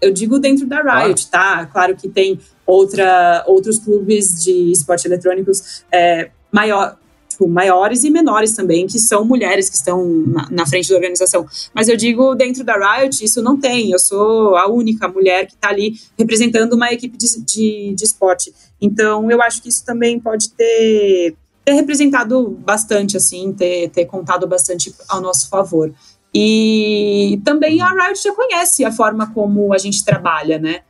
Eu 0.00 0.12
digo 0.12 0.38
dentro 0.38 0.66
da 0.66 0.80
Riot, 0.80 1.28
tá? 1.30 1.66
Claro 1.66 1.96
que 1.96 2.08
tem 2.08 2.38
outra, 2.66 3.44
outros 3.46 3.78
clubes 3.78 4.42
de 4.42 4.70
esporte 4.70 5.06
eletrônicos 5.06 5.82
é, 5.90 6.30
maior, 6.52 6.96
tipo, 7.28 7.48
maiores 7.48 8.04
e 8.04 8.10
menores 8.10 8.52
também, 8.52 8.86
que 8.86 8.98
são 8.98 9.24
mulheres 9.24 9.70
que 9.70 9.76
estão 9.76 10.04
na, 10.26 10.50
na, 10.50 10.66
frente 10.66 10.88
da 10.88 10.96
organização. 10.96 11.46
Mas 11.72 11.88
eu 11.88 11.96
digo, 11.96 12.34
dentro 12.34 12.64
da 12.64 12.74
Riot, 12.76 13.24
isso 13.24 13.40
não 13.40 13.58
tem. 13.58 13.90
Eu 13.90 13.98
sou 13.98 14.56
a 14.56 14.68
única 14.68 15.08
mulher 15.08 15.46
que 15.46 15.54
está 15.54 15.70
ali 15.70 15.94
representando 16.18 16.74
uma 16.74 16.92
equipe 16.92 17.16
de, 17.16 17.40
de, 17.40 17.94
de, 17.94 18.04
esporte. 18.04 18.52
Então, 18.80 19.30
eu 19.30 19.40
acho 19.40 19.62
que 19.62 19.68
isso 19.68 19.84
também 19.84 20.20
pode 20.20 20.50
ter, 20.50 21.34
ter 21.64 21.72
representado 21.72 22.50
bastante, 22.50 23.16
assim, 23.16 23.52
ter, 23.52 23.88
ter 23.90 24.04
contado 24.04 24.46
bastante 24.46 24.94
ao 25.08 25.20
nosso 25.20 25.48
favor. 25.48 25.92
E 26.34 27.40
também 27.44 27.80
a 27.80 27.90
Riot 27.90 28.22
já 28.22 28.34
conhece 28.34 28.84
a 28.84 28.92
forma 28.92 29.32
como 29.32 29.72
a 29.72 29.78
gente 29.78 30.04
trabalha, 30.04 30.58
né? 30.58 30.82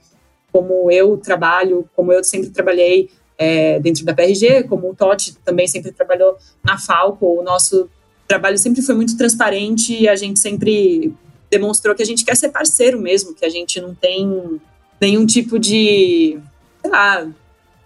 Como 0.52 0.90
eu 0.90 1.16
trabalho, 1.16 1.88
como 1.94 2.12
eu 2.12 2.24
sempre 2.24 2.50
trabalhei 2.50 3.10
é, 3.36 3.78
dentro 3.78 4.04
da 4.04 4.12
PRG, 4.12 4.64
como 4.64 4.90
o 4.90 4.94
Totti 4.94 5.36
também 5.44 5.68
sempre 5.68 5.92
trabalhou 5.92 6.36
na 6.62 6.76
Falco. 6.76 7.38
O 7.38 7.42
nosso 7.42 7.88
trabalho 8.26 8.58
sempre 8.58 8.82
foi 8.82 8.94
muito 8.94 9.16
transparente 9.16 9.96
e 9.96 10.08
a 10.08 10.16
gente 10.16 10.38
sempre 10.38 11.14
demonstrou 11.50 11.94
que 11.94 12.02
a 12.02 12.06
gente 12.06 12.24
quer 12.24 12.36
ser 12.36 12.50
parceiro 12.50 13.00
mesmo, 13.00 13.34
que 13.34 13.44
a 13.44 13.48
gente 13.48 13.80
não 13.80 13.94
tem 13.94 14.60
nenhum 15.00 15.24
tipo 15.24 15.58
de. 15.58 16.38
Sei 16.82 16.90
lá, 16.90 17.26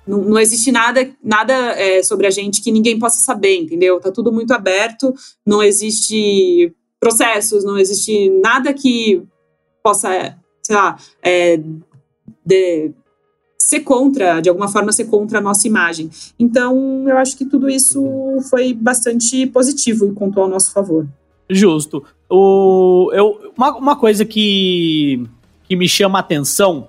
não, 0.06 0.18
não 0.18 0.38
existe 0.38 0.73
nada, 0.73 1.09
nada 1.23 1.52
é, 1.52 2.02
sobre 2.02 2.26
a 2.26 2.30
gente 2.30 2.62
que 2.62 2.73
ninguém 2.73 2.99
possa 2.99 3.21
saber, 3.21 3.56
entendeu? 3.56 4.00
Tá 4.00 4.11
tudo 4.11 4.32
muito 4.32 4.52
aberto, 4.52 5.14
não 5.47 5.62
existe 5.62 6.75
processos, 7.02 7.64
não 7.64 7.76
existe 7.76 8.30
nada 8.30 8.73
que 8.73 9.25
possa, 9.82 10.38
sei 10.62 10.76
lá, 10.76 10.97
é, 11.21 11.61
de, 12.47 12.92
ser 13.59 13.80
contra, 13.80 14.40
de 14.40 14.49
alguma 14.49 14.68
forma 14.68 14.92
ser 14.92 15.06
contra 15.06 15.38
a 15.38 15.40
nossa 15.40 15.66
imagem. 15.66 16.09
Então, 16.38 17.04
eu 17.09 17.18
acho 17.18 17.37
que 17.37 17.44
tudo 17.44 17.68
isso 17.68 18.00
foi 18.49 18.73
bastante 18.73 19.49
positivo 19.49 20.06
e 20.06 20.12
contou 20.12 20.44
ao 20.44 20.49
nosso 20.49 20.71
favor. 20.71 21.04
Justo. 21.50 22.04
O, 22.30 23.11
eu, 23.12 23.52
uma, 23.59 23.76
uma 23.76 23.97
coisa 23.97 24.25
que, 24.25 25.26
que 25.64 25.75
me 25.75 25.88
chama 25.88 26.18
a 26.18 26.21
atenção 26.21 26.87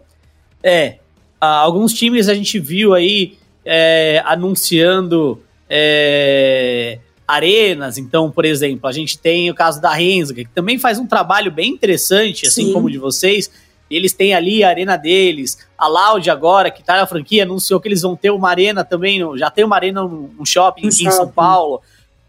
é 0.62 1.00
ah, 1.42 1.58
alguns 1.58 1.92
times 1.92 2.30
a 2.30 2.36
gente 2.36 2.60
viu 2.60 2.94
aí 2.94 3.36
é, 3.66 4.22
anunciando 4.26 5.42
é, 5.68 7.00
arenas. 7.34 7.98
Então, 7.98 8.32
por 8.32 8.46
exemplo, 8.46 8.88
a 8.88 8.92
gente 8.92 9.18
tem 9.18 9.50
o 9.50 9.56
caso 9.56 9.82
da 9.82 9.94
Renzo, 9.94 10.34
que 10.34 10.46
também 10.46 10.78
faz 10.78 11.00
um 11.00 11.06
trabalho 11.06 11.52
bem 11.52 11.72
interessante, 11.72 12.48
assim 12.48 12.66
Sim. 12.66 12.74
como 12.74 12.88
o 12.88 12.92
de 12.92 12.98
vocês 12.98 13.50
eles 13.96 14.14
têm 14.14 14.34
ali 14.34 14.64
a 14.64 14.70
arena 14.70 14.98
deles. 14.98 15.58
A 15.78 15.88
Loud 15.88 16.30
agora, 16.30 16.72
que 16.72 16.84
tá 16.84 16.98
na 16.98 17.06
franquia, 17.06 17.44
anunciou 17.44 17.80
que 17.80 17.88
eles 17.88 18.02
vão 18.02 18.16
ter 18.16 18.32
uma 18.32 18.50
arena 18.50 18.84
também, 18.84 19.22
já 19.38 19.50
tem 19.50 19.64
uma 19.64 19.76
arena 19.76 20.02
no, 20.04 20.46
shopping 20.46 20.88
em 20.88 21.12
São 21.12 21.28
Paulo. 21.28 21.82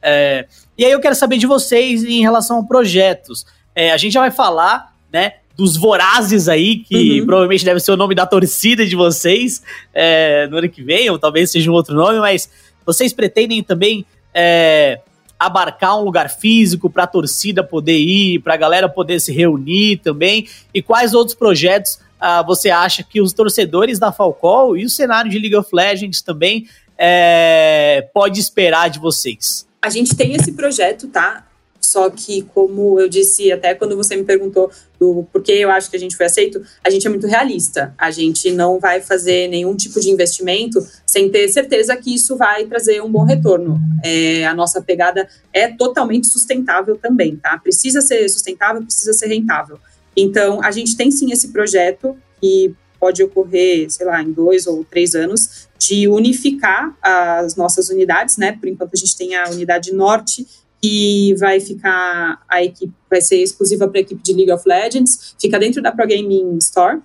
É, 0.02 0.46
e 0.76 0.84
aí 0.84 0.92
eu 0.92 1.00
quero 1.00 1.14
saber 1.14 1.38
de 1.38 1.46
vocês 1.46 2.04
em 2.04 2.20
relação 2.20 2.60
a 2.60 2.64
projetos. 2.64 3.46
É, 3.74 3.92
a 3.92 3.96
gente 3.96 4.12
já 4.12 4.20
vai 4.20 4.30
falar, 4.30 4.94
né, 5.12 5.34
dos 5.56 5.76
Vorazes 5.76 6.48
aí, 6.48 6.78
que 6.78 7.20
uhum. 7.20 7.26
provavelmente 7.26 7.64
deve 7.64 7.80
ser 7.80 7.92
o 7.92 7.96
nome 7.96 8.14
da 8.14 8.26
torcida 8.26 8.84
de 8.84 8.96
vocês 8.96 9.62
é, 9.92 10.46
no 10.48 10.58
ano 10.58 10.68
que 10.68 10.82
vem, 10.82 11.08
ou 11.10 11.18
talvez 11.18 11.50
seja 11.50 11.70
um 11.70 11.74
outro 11.74 11.94
nome, 11.94 12.18
mas 12.18 12.50
vocês 12.84 13.12
pretendem 13.12 13.62
também 13.62 14.04
é, 14.34 15.00
abarcar 15.38 15.98
um 15.98 16.02
lugar 16.02 16.28
físico 16.28 16.90
para 16.90 17.04
a 17.04 17.06
torcida 17.06 17.62
poder 17.62 17.98
ir, 17.98 18.40
para 18.40 18.54
a 18.54 18.56
galera 18.56 18.88
poder 18.88 19.20
se 19.20 19.32
reunir 19.32 19.98
também? 19.98 20.48
E 20.72 20.82
quais 20.82 21.14
outros 21.14 21.36
projetos 21.36 22.00
uh, 22.20 22.44
você 22.46 22.70
acha 22.70 23.02
que 23.02 23.20
os 23.20 23.32
torcedores 23.32 23.98
da 23.98 24.10
Falcão 24.10 24.76
e 24.76 24.84
o 24.84 24.90
cenário 24.90 25.30
de 25.30 25.38
League 25.38 25.56
of 25.56 25.68
Legends 25.72 26.22
também 26.22 26.66
é, 26.98 28.08
pode 28.12 28.40
esperar 28.40 28.90
de 28.90 28.98
vocês? 28.98 29.66
A 29.80 29.90
gente 29.90 30.16
tem 30.16 30.34
esse 30.34 30.52
projeto, 30.52 31.08
tá? 31.08 31.46
Só 31.84 32.10
que, 32.10 32.42
como 32.42 32.98
eu 32.98 33.08
disse 33.08 33.52
até 33.52 33.74
quando 33.74 33.96
você 33.96 34.16
me 34.16 34.24
perguntou 34.24 34.70
do 34.98 35.26
porquê 35.32 35.52
eu 35.52 35.70
acho 35.70 35.90
que 35.90 35.96
a 35.96 36.00
gente 36.00 36.16
foi 36.16 36.26
aceito, 36.26 36.62
a 36.82 36.90
gente 36.90 37.06
é 37.06 37.10
muito 37.10 37.26
realista. 37.26 37.94
A 37.98 38.10
gente 38.10 38.50
não 38.50 38.80
vai 38.80 39.00
fazer 39.00 39.48
nenhum 39.48 39.76
tipo 39.76 40.00
de 40.00 40.10
investimento 40.10 40.84
sem 41.06 41.28
ter 41.30 41.48
certeza 41.48 41.96
que 41.96 42.14
isso 42.14 42.36
vai 42.36 42.64
trazer 42.66 43.02
um 43.02 43.10
bom 43.10 43.24
retorno. 43.24 43.78
É, 44.02 44.46
a 44.46 44.54
nossa 44.54 44.80
pegada 44.80 45.28
é 45.52 45.68
totalmente 45.68 46.28
sustentável 46.28 46.96
também, 46.96 47.36
tá? 47.36 47.58
Precisa 47.58 48.00
ser 48.00 48.28
sustentável, 48.28 48.82
precisa 48.82 49.12
ser 49.12 49.26
rentável. 49.26 49.78
Então, 50.16 50.62
a 50.62 50.70
gente 50.70 50.96
tem 50.96 51.10
sim 51.10 51.32
esse 51.32 51.48
projeto 51.48 52.16
que 52.40 52.74
pode 53.04 53.22
ocorrer, 53.22 53.90
sei 53.90 54.06
lá, 54.06 54.22
em 54.22 54.32
dois 54.32 54.66
ou 54.66 54.82
três 54.84 55.14
anos, 55.14 55.68
de 55.78 56.08
unificar 56.08 56.96
as 57.02 57.54
nossas 57.54 57.90
unidades, 57.90 58.38
né? 58.38 58.52
Por 58.52 58.66
enquanto 58.66 58.94
a 58.94 58.96
gente 58.96 59.14
tem 59.16 59.36
a 59.36 59.50
unidade 59.50 59.92
norte 59.92 60.46
que 60.84 61.34
vai 61.36 61.60
ficar 61.60 62.42
a 62.46 62.62
equipe 62.62 62.92
vai 63.08 63.18
ser 63.18 63.42
exclusiva 63.42 63.88
para 63.88 64.00
a 64.00 64.02
equipe 64.02 64.22
de 64.22 64.34
League 64.34 64.52
of 64.52 64.68
Legends, 64.68 65.34
fica 65.40 65.58
dentro 65.58 65.80
da 65.80 65.90
Pro 65.90 66.06
Gaming 66.06 66.58
Store. 66.58 67.00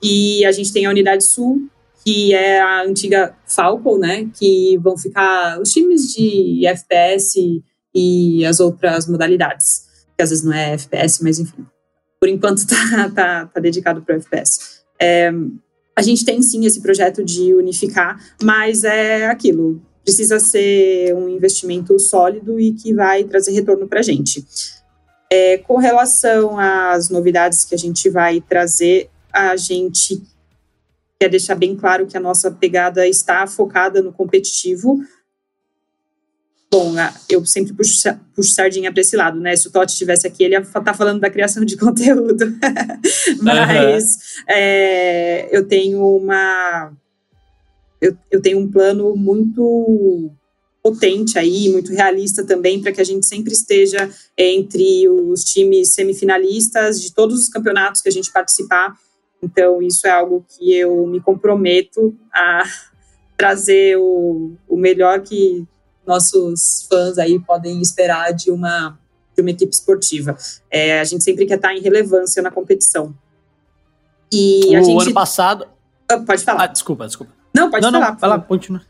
E 0.00 0.44
a 0.44 0.52
gente 0.52 0.72
tem 0.72 0.86
a 0.86 0.90
unidade 0.90 1.24
sul, 1.24 1.68
que 2.04 2.32
é 2.32 2.60
a 2.60 2.84
antiga 2.84 3.34
Falco, 3.44 3.98
né, 3.98 4.30
que 4.38 4.78
vão 4.78 4.96
ficar 4.96 5.60
os 5.60 5.70
times 5.70 6.12
de 6.12 6.64
FPS 6.64 7.60
e 7.92 8.44
as 8.46 8.60
outras 8.60 9.08
modalidades, 9.08 10.06
que 10.16 10.22
às 10.22 10.30
vezes 10.30 10.44
não 10.44 10.52
é 10.52 10.74
FPS, 10.74 11.20
mas 11.20 11.40
enfim. 11.40 11.66
Por 12.20 12.28
enquanto 12.28 12.64
tá, 12.68 13.10
tá, 13.12 13.46
tá 13.46 13.60
dedicado 13.60 14.00
para 14.02 14.14
FPS. 14.14 14.84
É, 15.00 15.32
a 15.96 16.02
gente 16.02 16.24
tem 16.24 16.40
sim 16.40 16.64
esse 16.66 16.80
projeto 16.80 17.24
de 17.24 17.52
unificar, 17.52 18.16
mas 18.40 18.84
é 18.84 19.26
aquilo 19.26 19.82
precisa 20.04 20.38
ser 20.38 21.14
um 21.14 21.28
investimento 21.28 21.98
sólido 21.98 22.60
e 22.60 22.72
que 22.72 22.94
vai 22.94 23.24
trazer 23.24 23.52
retorno 23.52 23.88
para 23.88 24.00
a 24.00 24.02
gente. 24.02 24.44
É, 25.32 25.58
com 25.58 25.78
relação 25.78 26.58
às 26.58 27.08
novidades 27.08 27.64
que 27.64 27.74
a 27.74 27.78
gente 27.78 28.08
vai 28.10 28.40
trazer, 28.40 29.08
a 29.32 29.56
gente 29.56 30.22
quer 31.18 31.28
deixar 31.28 31.54
bem 31.54 31.74
claro 31.74 32.06
que 32.06 32.16
a 32.16 32.20
nossa 32.20 32.50
pegada 32.50 33.08
está 33.08 33.46
focada 33.46 34.02
no 34.02 34.12
competitivo. 34.12 35.00
Bom, 36.70 36.92
eu 37.28 37.44
sempre 37.46 37.72
puxo, 37.72 38.08
puxo 38.34 38.52
sardinha 38.52 38.92
para 38.92 39.00
esse 39.00 39.16
lado, 39.16 39.40
né? 39.40 39.56
Se 39.56 39.68
o 39.68 39.70
Totti 39.70 39.92
estivesse 39.92 40.26
aqui, 40.26 40.44
ele 40.44 40.54
ia 40.54 40.60
estar 40.60 40.80
tá 40.82 40.92
falando 40.92 41.20
da 41.20 41.30
criação 41.30 41.64
de 41.64 41.76
conteúdo. 41.78 42.52
Mas 43.40 44.04
uhum. 44.04 44.44
é, 44.48 45.56
eu 45.56 45.66
tenho 45.66 46.04
uma 46.04 46.92
eu, 48.00 48.16
eu 48.30 48.40
tenho 48.40 48.58
um 48.58 48.70
plano 48.70 49.14
muito 49.16 50.30
potente 50.82 51.38
aí, 51.38 51.70
muito 51.70 51.92
realista 51.92 52.44
também, 52.44 52.82
para 52.82 52.92
que 52.92 53.00
a 53.00 53.04
gente 53.04 53.24
sempre 53.24 53.54
esteja 53.54 54.10
entre 54.36 55.08
os 55.08 55.42
times 55.42 55.94
semifinalistas 55.94 57.00
de 57.00 57.14
todos 57.14 57.40
os 57.40 57.48
campeonatos 57.48 58.02
que 58.02 58.08
a 58.08 58.12
gente 58.12 58.30
participar. 58.30 58.94
Então, 59.42 59.80
isso 59.80 60.06
é 60.06 60.10
algo 60.10 60.44
que 60.46 60.74
eu 60.74 61.06
me 61.06 61.20
comprometo 61.20 62.14
a 62.30 62.64
trazer 63.36 63.96
o, 63.96 64.52
o 64.68 64.76
melhor 64.76 65.22
que 65.22 65.66
nossos 66.06 66.86
fãs 66.88 67.16
aí 67.16 67.40
podem 67.40 67.80
esperar 67.80 68.32
de 68.32 68.50
uma, 68.50 68.98
de 69.34 69.40
uma 69.40 69.50
equipe 69.50 69.72
esportiva. 69.72 70.36
É, 70.70 71.00
a 71.00 71.04
gente 71.04 71.24
sempre 71.24 71.46
quer 71.46 71.56
estar 71.56 71.74
em 71.74 71.80
relevância 71.80 72.42
na 72.42 72.50
competição. 72.50 73.14
E 74.30 74.66
o 74.66 74.76
a 74.76 74.82
gente... 74.82 75.02
ano 75.02 75.14
passado. 75.14 75.66
Ah, 76.06 76.18
pode 76.18 76.44
falar. 76.44 76.64
Ah, 76.64 76.66
desculpa, 76.66 77.06
desculpa. 77.06 77.32
Não, 77.54 77.70
pode 77.70 77.82
não, 77.84 77.92
falar. 77.92 78.18
Não, 78.20 78.28
lá, 78.28 78.38
continua. 78.40 78.82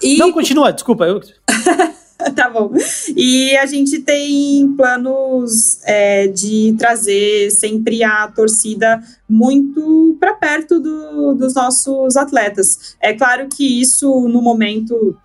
E... 0.00 0.16
Não, 0.16 0.32
continua, 0.32 0.72
desculpa. 0.72 1.04
Eu... 1.04 1.20
tá 2.34 2.48
bom. 2.48 2.72
E 3.16 3.56
a 3.56 3.66
gente 3.66 4.00
tem 4.00 4.72
planos 4.76 5.80
é, 5.84 6.28
de 6.28 6.74
trazer 6.78 7.50
sempre 7.50 8.02
a 8.04 8.28
torcida 8.28 9.02
muito 9.28 10.16
para 10.20 10.34
perto 10.34 10.78
do, 10.78 11.34
dos 11.34 11.54
nossos 11.54 12.16
atletas. 12.16 12.96
É 13.00 13.12
claro 13.12 13.48
que 13.48 13.80
isso, 13.80 14.28
no 14.28 14.40
momento, 14.40 15.16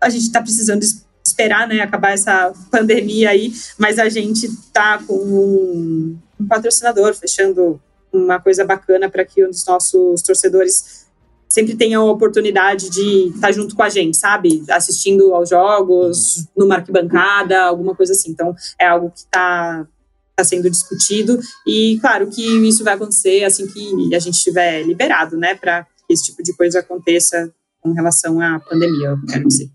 a 0.00 0.08
gente 0.08 0.24
está 0.24 0.40
precisando 0.40 0.82
esperar 1.24 1.68
né, 1.68 1.80
acabar 1.80 2.12
essa 2.12 2.52
pandemia 2.70 3.30
aí, 3.30 3.52
mas 3.78 3.98
a 3.98 4.08
gente 4.08 4.46
está 4.46 4.98
com 4.98 5.14
um, 5.14 6.18
um 6.40 6.46
patrocinador 6.46 7.14
fechando 7.14 7.80
uma 8.12 8.40
coisa 8.40 8.64
bacana 8.64 9.08
para 9.08 9.24
que 9.24 9.44
os 9.44 9.64
nossos 9.64 10.20
torcedores 10.22 11.01
sempre 11.52 11.76
tenham 11.76 12.08
a 12.08 12.10
oportunidade 12.10 12.88
de 12.88 13.28
estar 13.34 13.52
junto 13.52 13.76
com 13.76 13.82
a 13.82 13.90
gente, 13.90 14.16
sabe? 14.16 14.64
Assistindo 14.70 15.34
aos 15.34 15.50
jogos, 15.50 16.48
numa 16.56 16.76
arquibancada, 16.76 17.64
alguma 17.64 17.94
coisa 17.94 18.12
assim. 18.14 18.30
Então, 18.30 18.54
é 18.80 18.86
algo 18.86 19.10
que 19.10 19.18
está 19.18 19.86
tá 20.34 20.44
sendo 20.44 20.70
discutido 20.70 21.38
e, 21.66 21.98
claro, 22.00 22.30
que 22.30 22.42
isso 22.66 22.82
vai 22.82 22.94
acontecer 22.94 23.44
assim 23.44 23.66
que 23.66 24.14
a 24.14 24.18
gente 24.18 24.36
estiver 24.36 24.82
liberado, 24.82 25.36
né, 25.36 25.54
para 25.54 25.84
que 26.08 26.14
esse 26.14 26.24
tipo 26.24 26.42
de 26.42 26.56
coisa 26.56 26.80
aconteça 26.80 27.52
com 27.82 27.92
relação 27.92 28.40
à 28.40 28.58
pandemia, 28.58 29.08
eu 29.08 29.26
quero 29.26 29.46
dizer. 29.46 29.70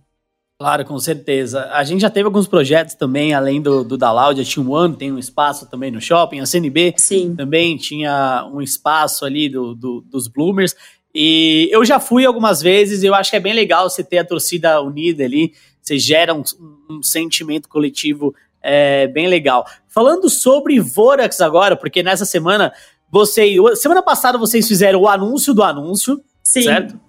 Claro, 0.59 0.83
com 0.85 0.97
certeza. 0.97 1.69
A 1.71 1.83
gente 1.83 2.01
já 2.01 2.09
teve 2.09 2.25
alguns 2.25 2.47
projetos 2.47 2.95
também, 2.95 3.35
além 3.35 3.61
do, 3.61 3.83
do 3.83 3.95
da 3.95 4.11
Loud, 4.11 4.41
a 4.41 4.43
Team 4.43 4.67
One 4.67 4.95
tem 4.95 5.11
um 5.11 5.19
espaço 5.19 5.69
também 5.69 5.91
no 5.91 6.01
shopping, 6.01 6.39
a 6.39 6.47
CNB 6.47 6.95
Sim. 6.97 7.35
também 7.35 7.77
tinha 7.77 8.49
um 8.51 8.59
espaço 8.59 9.23
ali 9.23 9.47
do, 9.49 9.75
do, 9.75 10.01
dos 10.09 10.27
Bloomers. 10.27 10.75
E 11.19 11.67
eu 11.71 11.83
já 11.83 11.99
fui 11.99 12.27
algumas 12.27 12.61
vezes, 12.61 13.01
eu 13.01 13.15
acho 13.15 13.31
que 13.31 13.37
é 13.37 13.39
bem 13.39 13.51
legal 13.51 13.89
você 13.89 14.03
ter 14.03 14.19
a 14.19 14.23
torcida 14.23 14.79
unida 14.79 15.23
ali, 15.23 15.51
você 15.81 15.97
gera 15.97 16.31
um, 16.31 16.43
um 16.87 17.01
sentimento 17.01 17.67
coletivo 17.67 18.35
é, 18.61 19.07
bem 19.07 19.25
legal. 19.27 19.65
Falando 19.87 20.29
sobre 20.29 20.79
Vorax 20.79 21.41
agora, 21.41 21.75
porque 21.75 22.03
nessa 22.03 22.23
semana, 22.23 22.71
você, 23.11 23.55
semana 23.77 24.03
passada 24.03 24.37
vocês 24.37 24.67
fizeram 24.67 25.01
o 25.01 25.07
anúncio 25.07 25.55
do 25.55 25.63
anúncio, 25.63 26.21
Sim. 26.43 26.61
certo? 26.61 26.99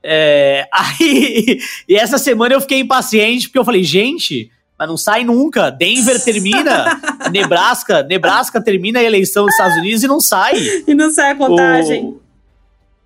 É, 0.00 0.68
aí, 0.72 1.58
e 1.88 1.96
essa 1.96 2.18
semana 2.18 2.54
eu 2.54 2.60
fiquei 2.60 2.78
impaciente, 2.78 3.48
porque 3.48 3.58
eu 3.58 3.64
falei, 3.64 3.82
gente, 3.82 4.48
mas 4.78 4.88
não 4.88 4.96
sai 4.96 5.24
nunca. 5.24 5.70
Denver 5.70 6.22
termina, 6.22 7.00
Nebraska, 7.32 8.04
Nebraska 8.04 8.62
termina 8.62 9.00
a 9.00 9.02
eleição 9.02 9.44
dos 9.44 9.54
Estados 9.54 9.76
Unidos 9.78 10.04
e 10.04 10.06
não 10.06 10.20
sai. 10.20 10.54
E 10.86 10.94
não 10.94 11.10
sai 11.10 11.32
a 11.32 11.34
contagem. 11.34 12.04
O, 12.04 12.25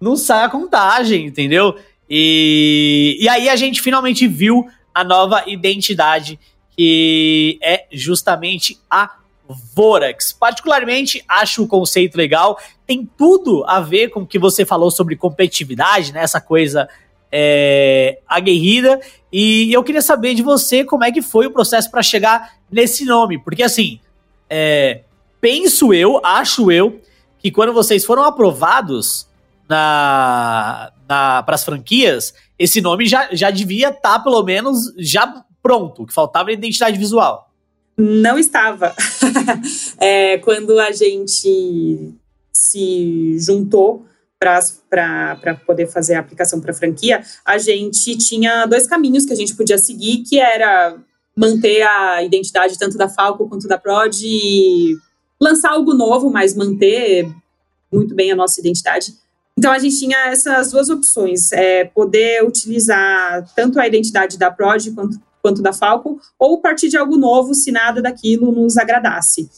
não 0.01 0.17
sai 0.17 0.45
a 0.45 0.49
contagem, 0.49 1.27
entendeu? 1.27 1.77
E, 2.09 3.19
e 3.21 3.29
aí 3.29 3.49
a 3.49 3.57
gente 3.57 3.81
finalmente 3.81 4.27
viu 4.27 4.67
a 4.95 5.05
nova 5.05 5.45
identidade, 5.47 6.39
que 6.77 7.59
é 7.63 7.87
justamente 7.93 8.79
a 8.91 9.17
Vorax. 9.75 10.33
Particularmente, 10.33 11.23
acho 11.29 11.63
o 11.63 11.69
conceito 11.69 12.17
legal. 12.17 12.59
Tem 12.87 13.09
tudo 13.17 13.65
a 13.67 13.81
ver 13.81 14.09
com 14.09 14.21
o 14.21 14.27
que 14.27 14.39
você 14.39 14.65
falou 14.65 14.91
sobre 14.91 15.17
competitividade, 15.17 16.13
né? 16.13 16.23
Essa 16.23 16.41
coisa 16.41 16.89
é, 17.31 18.19
aguerrida. 18.27 19.01
E 19.33 19.73
eu 19.73 19.85
queria 19.85 20.03
saber 20.03 20.35
de 20.35 20.43
você 20.43 20.85
como 20.85 21.05
é 21.05 21.13
que 21.13 21.23
foi 21.23 21.47
o 21.47 21.51
processo 21.51 21.91
para 21.91 22.03
chegar 22.03 22.57
nesse 22.71 23.05
nome. 23.05 23.39
Porque, 23.39 23.63
assim, 23.63 24.01
é, 24.49 25.03
penso 25.41 25.93
eu, 25.93 26.21
acho 26.25 26.71
eu, 26.71 27.01
que 27.39 27.51
quando 27.51 27.73
vocês 27.73 28.05
foram 28.05 28.25
aprovados 28.25 29.27
na, 29.71 30.93
na 31.09 31.43
para 31.45 31.55
as 31.55 31.65
franquias, 31.65 32.35
esse 32.59 32.81
nome 32.81 33.07
já, 33.07 33.29
já 33.33 33.53
devia 33.53 33.91
estar, 33.91 34.19
tá, 34.19 34.19
pelo 34.19 34.43
menos, 34.43 34.93
já 34.99 35.45
pronto. 35.63 36.03
O 36.03 36.07
que 36.07 36.13
faltava 36.13 36.51
era 36.51 36.59
identidade 36.59 36.99
visual. 36.99 37.49
Não 37.97 38.37
estava. 38.37 38.93
é, 40.01 40.39
quando 40.39 40.77
a 40.81 40.91
gente 40.91 42.13
se 42.53 43.37
juntou 43.39 44.05
para 44.41 45.55
poder 45.65 45.87
fazer 45.87 46.15
a 46.15 46.21
aplicação 46.21 46.61
para 46.61 46.75
franquia, 46.75 47.23
a 47.45 47.59
gente 47.59 48.17
tinha 48.19 48.67
dois 48.67 48.89
caminhos 48.89 49.25
que 49.25 49.33
a 49.33 49.37
gente 49.37 49.55
podia 49.55 49.79
seguir, 49.79 50.25
que 50.25 50.41
era 50.41 50.97
manter 51.37 51.83
a 51.83 52.25
identidade 52.25 52.77
tanto 52.77 52.99
da 52.99 53.09
Falco 53.09 53.49
quanto 53.49 53.69
da 53.69 53.79
Prod 53.79 54.19
e 54.21 54.97
lançar 55.41 55.71
algo 55.71 55.95
novo, 55.95 56.29
mas 56.31 56.57
manter 56.57 57.31
muito 57.93 58.15
bem 58.15 58.33
a 58.33 58.37
nossa 58.37 58.61
identidade. 58.61 59.13
Então 59.61 59.73
a 59.73 59.79
gente 59.79 59.99
tinha 59.99 60.17
essas 60.29 60.71
duas 60.71 60.89
opções, 60.89 61.53
é, 61.53 61.85
poder 61.85 62.43
utilizar 62.43 63.47
tanto 63.55 63.79
a 63.79 63.87
identidade 63.87 64.39
da 64.39 64.51
Prod 64.51 64.91
quanto 64.95 65.21
quanto 65.43 65.61
da 65.61 65.73
Falcon, 65.73 66.19
ou 66.39 66.61
partir 66.61 66.89
de 66.89 66.97
algo 66.97 67.17
novo 67.17 67.55
se 67.55 67.71
nada 67.71 68.01
daquilo 68.01 68.53
nos 68.53 68.79
agradasse. 68.79 69.51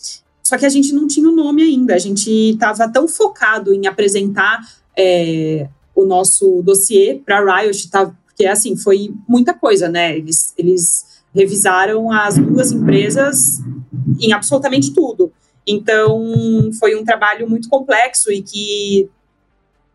Só 0.42 0.58
que 0.58 0.66
a 0.66 0.68
gente 0.68 0.92
não 0.92 1.06
tinha 1.06 1.28
o 1.28 1.34
nome 1.34 1.62
ainda, 1.62 1.94
a 1.94 1.98
gente 1.98 2.30
estava 2.30 2.88
tão 2.88 3.06
focado 3.06 3.72
em 3.72 3.86
apresentar 3.86 4.60
é, 4.96 5.68
o 5.94 6.04
nosso 6.04 6.62
dossiê 6.62 7.20
para 7.24 7.38
a 7.38 7.60
Riot, 7.60 7.90
tá, 7.90 8.12
porque 8.26 8.46
assim, 8.46 8.76
foi 8.76 9.12
muita 9.28 9.54
coisa, 9.54 9.88
né? 9.88 10.16
Eles, 10.16 10.52
eles 10.58 11.22
revisaram 11.32 12.10
as 12.12 12.38
duas 12.38 12.72
empresas 12.72 13.60
em 14.20 14.32
absolutamente 14.32 14.92
tudo. 14.92 15.32
Então, 15.66 16.70
foi 16.78 16.96
um 16.96 17.04
trabalho 17.04 17.48
muito 17.48 17.68
complexo 17.68 18.32
e 18.32 18.42
que 18.42 19.10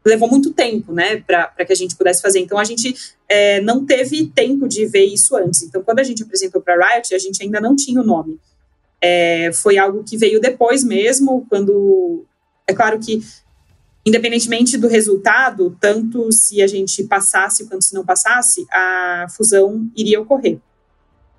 levou 0.07 0.29
muito 0.29 0.53
tempo, 0.53 0.93
né, 0.93 1.17
para 1.17 1.65
que 1.65 1.73
a 1.73 1.75
gente 1.75 1.95
pudesse 1.95 2.21
fazer. 2.21 2.39
Então, 2.39 2.57
a 2.57 2.63
gente 2.63 2.95
é, 3.27 3.61
não 3.61 3.85
teve 3.85 4.27
tempo 4.27 4.67
de 4.67 4.85
ver 4.85 5.05
isso 5.05 5.35
antes. 5.35 5.63
Então, 5.63 5.83
quando 5.83 5.99
a 5.99 6.03
gente 6.03 6.23
apresentou 6.23 6.61
para 6.61 6.75
a 6.75 6.95
Riot, 6.95 7.13
a 7.13 7.19
gente 7.19 7.43
ainda 7.43 7.59
não 7.59 7.75
tinha 7.75 8.01
o 8.01 8.05
nome. 8.05 8.39
É, 9.01 9.51
foi 9.53 9.77
algo 9.77 10.03
que 10.03 10.17
veio 10.17 10.39
depois 10.39 10.83
mesmo, 10.83 11.45
quando. 11.49 12.25
É 12.65 12.73
claro 12.73 12.99
que, 12.99 13.21
independentemente 14.05 14.77
do 14.77 14.87
resultado, 14.87 15.77
tanto 15.79 16.31
se 16.31 16.61
a 16.61 16.67
gente 16.67 17.03
passasse 17.03 17.67
quanto 17.67 17.83
se 17.83 17.93
não 17.93 18.05
passasse, 18.05 18.65
a 18.71 19.27
fusão 19.35 19.89
iria 19.95 20.19
ocorrer. 20.19 20.59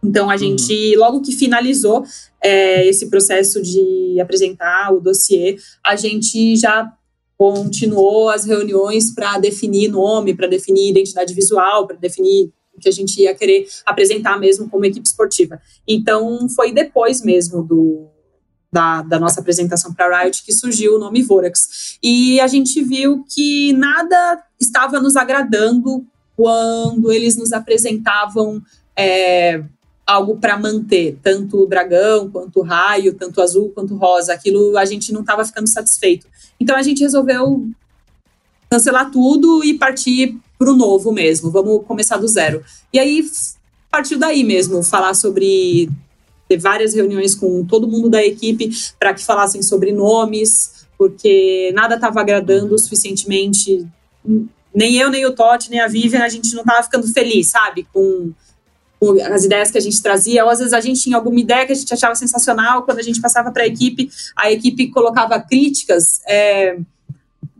Então, 0.03 0.31
a 0.31 0.35
uhum. 0.35 0.39
gente, 0.39 0.97
logo 0.97 1.21
que 1.21 1.33
finalizou 1.33 2.05
é, 2.41 2.87
esse 2.87 3.09
processo 3.09 3.61
de 3.61 4.19
apresentar 4.21 4.93
o 4.93 5.01
dossiê, 5.01 5.57
a 5.85 5.97
gente 5.97 6.57
já 6.57 6.93
continuou 7.39 8.29
as 8.29 8.45
reuniões 8.45 9.15
para 9.15 9.39
definir 9.39 9.89
nome, 9.89 10.35
para 10.35 10.49
definir 10.49 10.91
identidade 10.91 11.33
visual, 11.33 11.87
para 11.87 11.97
definir 11.97 12.53
o 12.75 12.81
que 12.81 12.89
a 12.89 12.93
gente 12.93 13.23
ia 13.23 13.35
querer 13.35 13.69
apresentar 13.87 14.39
mesmo 14.41 14.69
como 14.69 14.85
equipe 14.85 15.07
esportiva. 15.07 15.61
Então, 15.87 16.49
foi 16.49 16.73
depois 16.73 17.23
mesmo 17.23 17.63
do, 17.63 18.09
da, 18.73 19.03
da, 19.03 19.21
nossa 19.21 19.41
apresentação 19.41 19.95
para 19.95 20.07
a 20.07 20.23
Riot 20.23 20.45
que 20.45 20.53
surgiu 20.53 20.97
o 20.97 20.99
nome 20.99 21.23
Vorax. 21.23 21.99
E 22.03 22.41
a 22.41 22.49
gente 22.49 22.83
viu 22.83 23.25
que 23.29 23.73
nada 23.73 24.43
estava 24.61 25.01
nos 25.01 25.15
agradando 25.15 26.05
quando 26.37 27.13
eles 27.13 27.37
nos 27.37 27.53
apresentavam 27.53 28.61
é, 28.97 29.63
algo 30.09 30.39
para 30.39 30.59
manter, 30.59 31.19
tanto 31.23 31.65
o 31.65 31.67
dragão, 31.67 32.31
quanto 32.31 32.61
o 32.61 32.63
raio, 32.63 33.13
tanto 33.13 33.43
azul, 33.43 33.71
quanto 33.75 33.95
rosa. 33.95 34.33
Aquilo 34.33 34.79
a 34.79 34.87
gente 34.87 35.13
não 35.13 35.21
estava 35.21 35.45
ficando 35.45 35.69
satisfeito. 35.69 36.27
Então 36.59 36.75
a 36.75 36.83
gente 36.83 37.03
resolveu 37.03 37.69
cancelar 38.71 39.11
tudo 39.11 39.63
e 39.63 39.75
partir 39.75 40.39
para 40.59 40.73
o 40.73 40.77
novo 40.77 41.13
mesmo. 41.13 41.51
Vamos 41.51 41.85
começar 41.87 42.17
do 42.17 42.27
zero. 42.27 42.65
E 42.91 42.99
aí 42.99 43.23
partiu 43.91 44.19
daí 44.19 44.43
mesmo, 44.43 44.83
falar 44.83 45.13
sobre 45.13 45.91
ter 46.49 46.57
várias 46.57 46.95
reuniões 46.95 47.35
com 47.35 47.63
todo 47.67 47.87
mundo 47.87 48.09
da 48.09 48.25
equipe 48.25 48.71
para 48.99 49.13
que 49.13 49.23
falassem 49.23 49.61
sobre 49.61 49.93
nomes, 49.93 50.87
porque 50.97 51.71
nada 51.75 51.97
estava 51.97 52.23
agradando 52.23 52.75
o 52.75 52.79
suficientemente. 52.79 53.87
Nem 54.75 54.97
eu, 54.97 55.11
nem 55.11 55.27
o 55.27 55.35
Totti, 55.35 55.71
nem 55.71 55.81
a 55.81 55.87
Vivian, 55.87 56.23
a 56.23 56.29
gente 56.31 56.55
não 56.55 56.63
estava 56.63 56.83
ficando 56.83 57.07
feliz, 57.09 57.51
sabe? 57.51 57.87
Com 57.93 58.33
as 59.33 59.45
ideias 59.45 59.71
que 59.71 59.79
a 59.79 59.81
gente 59.81 60.03
trazia, 60.03 60.45
ou 60.45 60.51
às 60.51 60.59
vezes 60.59 60.73
a 60.73 60.81
gente 60.81 61.01
tinha 61.01 61.17
alguma 61.17 61.39
ideia 61.39 61.65
que 61.67 61.73
a 61.73 61.75
gente 61.75 61.93
achava 61.93 62.15
sensacional, 62.15 62.83
quando 62.83 62.99
a 62.99 63.03
gente 63.03 63.21
passava 63.21 63.53
para 63.53 63.63
a 63.63 63.67
equipe, 63.67 64.11
a 64.37 64.51
equipe 64.51 64.89
colocava 64.89 65.41
críticas 65.41 66.21
é, 66.27 66.79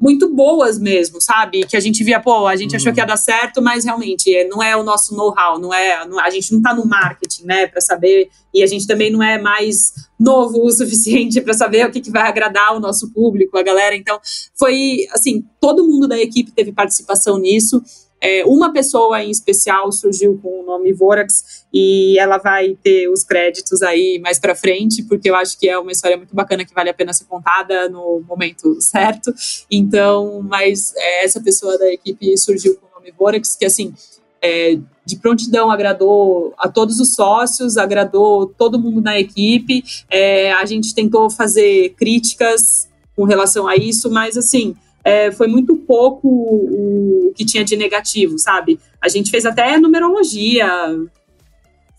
muito 0.01 0.33
boas 0.33 0.79
mesmo, 0.79 1.21
sabe? 1.21 1.67
Que 1.67 1.77
a 1.77 1.81
gente 1.81 2.05
via, 2.05 2.21
pô, 2.21 2.47
a 2.47 2.55
gente 2.55 2.71
uhum. 2.71 2.77
achou 2.77 2.93
que 2.93 3.01
ia 3.01 3.07
dar 3.07 3.17
certo, 3.17 3.61
mas 3.61 3.85
realmente 3.85 4.33
é, 4.35 4.47
não 4.47 4.63
é 4.63 4.77
o 4.77 4.83
nosso 4.83 5.15
know-how, 5.15 5.59
não 5.59 5.75
é, 5.75 5.95
a 5.95 6.31
gente 6.31 6.53
não 6.53 6.59
está 6.59 6.73
no 6.73 6.87
marketing, 6.87 7.45
né, 7.45 7.67
para 7.67 7.81
saber, 7.81 8.31
e 8.55 8.63
a 8.63 8.67
gente 8.67 8.87
também 8.87 9.11
não 9.11 9.23
é 9.23 9.41
mais 9.41 9.93
novo 10.19 10.65
o 10.65 10.71
suficiente 10.71 11.41
para 11.43 11.53
saber 11.53 11.87
o 11.87 11.91
que, 11.91 12.01
que 12.01 12.11
vai 12.11 12.23
agradar 12.23 12.77
o 12.77 12.81
nosso 12.81 13.13
público, 13.13 13.59
a 13.59 13.63
galera. 13.63 13.97
Então, 13.97 14.21
foi 14.57 15.07
assim, 15.13 15.45
todo 15.61 15.87
mundo 15.87 16.07
da 16.07 16.19
equipe 16.19 16.53
teve 16.53 16.73
participação 16.73 17.39
nisso. 17.39 17.83
É, 18.21 18.45
uma 18.45 18.73
pessoa 18.73 19.23
em 19.23 19.31
especial 19.31 19.93
surgiu 19.93 20.39
com 20.43 20.61
o 20.61 20.67
nome 20.67 20.93
Vorax 20.93 21.65
e 21.73 22.19
ela 22.19 22.39
vai 22.39 22.77
ter 22.83 23.09
os 23.09 23.23
créditos 23.23 23.83
aí 23.83 24.19
mais 24.19 24.39
para 24.39 24.55
frente, 24.55 25.03
porque 25.05 25.31
eu 25.31 25.37
acho 25.37 25.59
que 25.59 25.69
é 25.69 25.79
uma 25.79 25.93
história 25.93 26.17
muito 26.17 26.35
bacana 26.35 26.65
que 26.65 26.75
vale 26.75 26.91
a 26.91 26.95
pena 26.95 27.13
ser 27.13 27.25
contada 27.25 27.89
no 27.89 28.23
momento 28.27 28.81
certo. 28.81 29.33
Então, 29.71 30.43
mas 30.43 30.93
é, 30.97 31.25
essa 31.25 31.41
pessoa 31.41 31.79
da 31.79 31.93
equipe 31.93 32.37
surgiu 32.37 32.77
com 32.77 32.87
o 32.87 33.01
nome 33.01 33.13
Vorax, 33.17 33.55
que 33.55 33.65
assim, 33.65 33.95
é, 34.43 34.79
de 35.05 35.17
prontidão 35.17 35.71
agradou 35.71 36.55
a 36.59 36.69
todos 36.69 36.99
os 37.01 37.15
sócios, 37.15 37.77
agradou 37.77 38.47
todo 38.47 38.79
mundo 38.79 39.01
na 39.01 39.19
equipe. 39.19 39.83
É, 40.11 40.53
a 40.53 40.65
gente 40.65 40.95
tentou 40.95 41.31
fazer 41.31 41.91
críticas 41.91 42.89
com 43.17 43.25
relação 43.25 43.67
a 43.67 43.77
isso, 43.77 44.11
mas 44.11 44.37
assim 44.37 44.77
é, 45.09 45.33
foi 45.33 45.47
muito 45.47 45.75
pouco 45.75 46.29
o, 46.29 47.33
que 47.35 47.45
tinha 47.45 47.65
de 47.65 47.77
negativo, 47.77 48.39
sabe? 48.39 48.79
A 49.01 49.09
gente 49.09 49.31
fez 49.31 49.47
até 49.47 49.79
numerologia, 49.79 50.69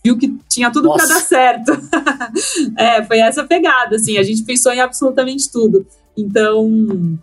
viu 0.04 0.16
que 0.16 0.32
tinha 0.48 0.70
tudo 0.70 0.92
para 0.92 1.06
dar 1.06 1.20
certo. 1.20 1.72
é, 2.78 3.04
foi 3.04 3.18
essa 3.18 3.42
pegada, 3.42 3.96
assim, 3.96 4.16
a 4.16 4.22
gente 4.22 4.44
pensou 4.44 4.72
em 4.72 4.80
absolutamente 4.80 5.50
tudo. 5.50 5.84
Então, 6.16 7.18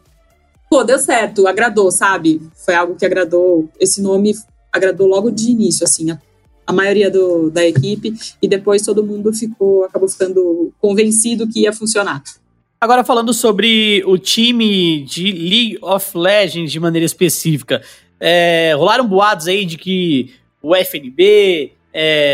pô, 0.69 0.83
deu 0.83 0.99
certo, 0.99 1.47
agradou, 1.47 1.89
sabe? 1.89 2.41
Foi 2.65 2.75
algo 2.75 2.95
que 2.95 3.05
agradou, 3.05 3.69
esse 3.79 4.01
nome 4.01 4.35
agradou 4.71 5.07
logo 5.07 5.31
de 5.31 5.51
início, 5.51 5.85
assim, 5.85 6.11
a, 6.11 6.19
a 6.65 6.73
maioria 6.73 7.09
do, 7.09 7.49
da 7.49 7.65
equipe, 7.65 8.13
e 8.41 8.47
depois 8.47 8.81
todo 8.81 9.05
mundo 9.05 9.31
ficou, 9.31 9.85
acabou 9.85 10.09
ficando 10.09 10.73
convencido 10.81 11.47
que 11.47 11.61
ia 11.61 11.71
funcionar. 11.71 12.21
Agora 12.79 13.03
falando 13.03 13.33
sobre 13.33 14.03
o 14.05 14.19
time 14.19 15.01
de 15.01 15.31
League 15.31 15.79
of 15.81 16.15
Legends 16.15 16.71
de 16.71 16.79
maneira 16.79 17.05
específica, 17.05 17.81
é, 18.19 18.73
rolaram 18.77 19.07
boatos 19.07 19.47
aí 19.47 19.65
de 19.65 19.77
que 19.77 20.35
o 20.61 20.75
FNB 20.75 21.73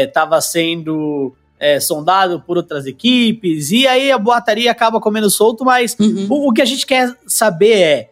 estava 0.05 0.37
é, 0.37 0.41
sendo 0.41 1.33
é, 1.57 1.79
sondado 1.79 2.41
por 2.41 2.57
outras 2.57 2.85
equipes, 2.85 3.71
e 3.71 3.87
aí 3.87 4.11
a 4.11 4.17
boataria 4.17 4.69
acaba 4.69 4.99
comendo 4.99 5.29
solto, 5.29 5.63
mas 5.63 5.95
uhum. 5.97 6.27
o, 6.29 6.49
o, 6.49 6.53
que 6.53 6.61
a 6.61 6.65
gente 6.65 6.85
quer 6.85 7.15
saber 7.25 7.77
é. 7.77 8.09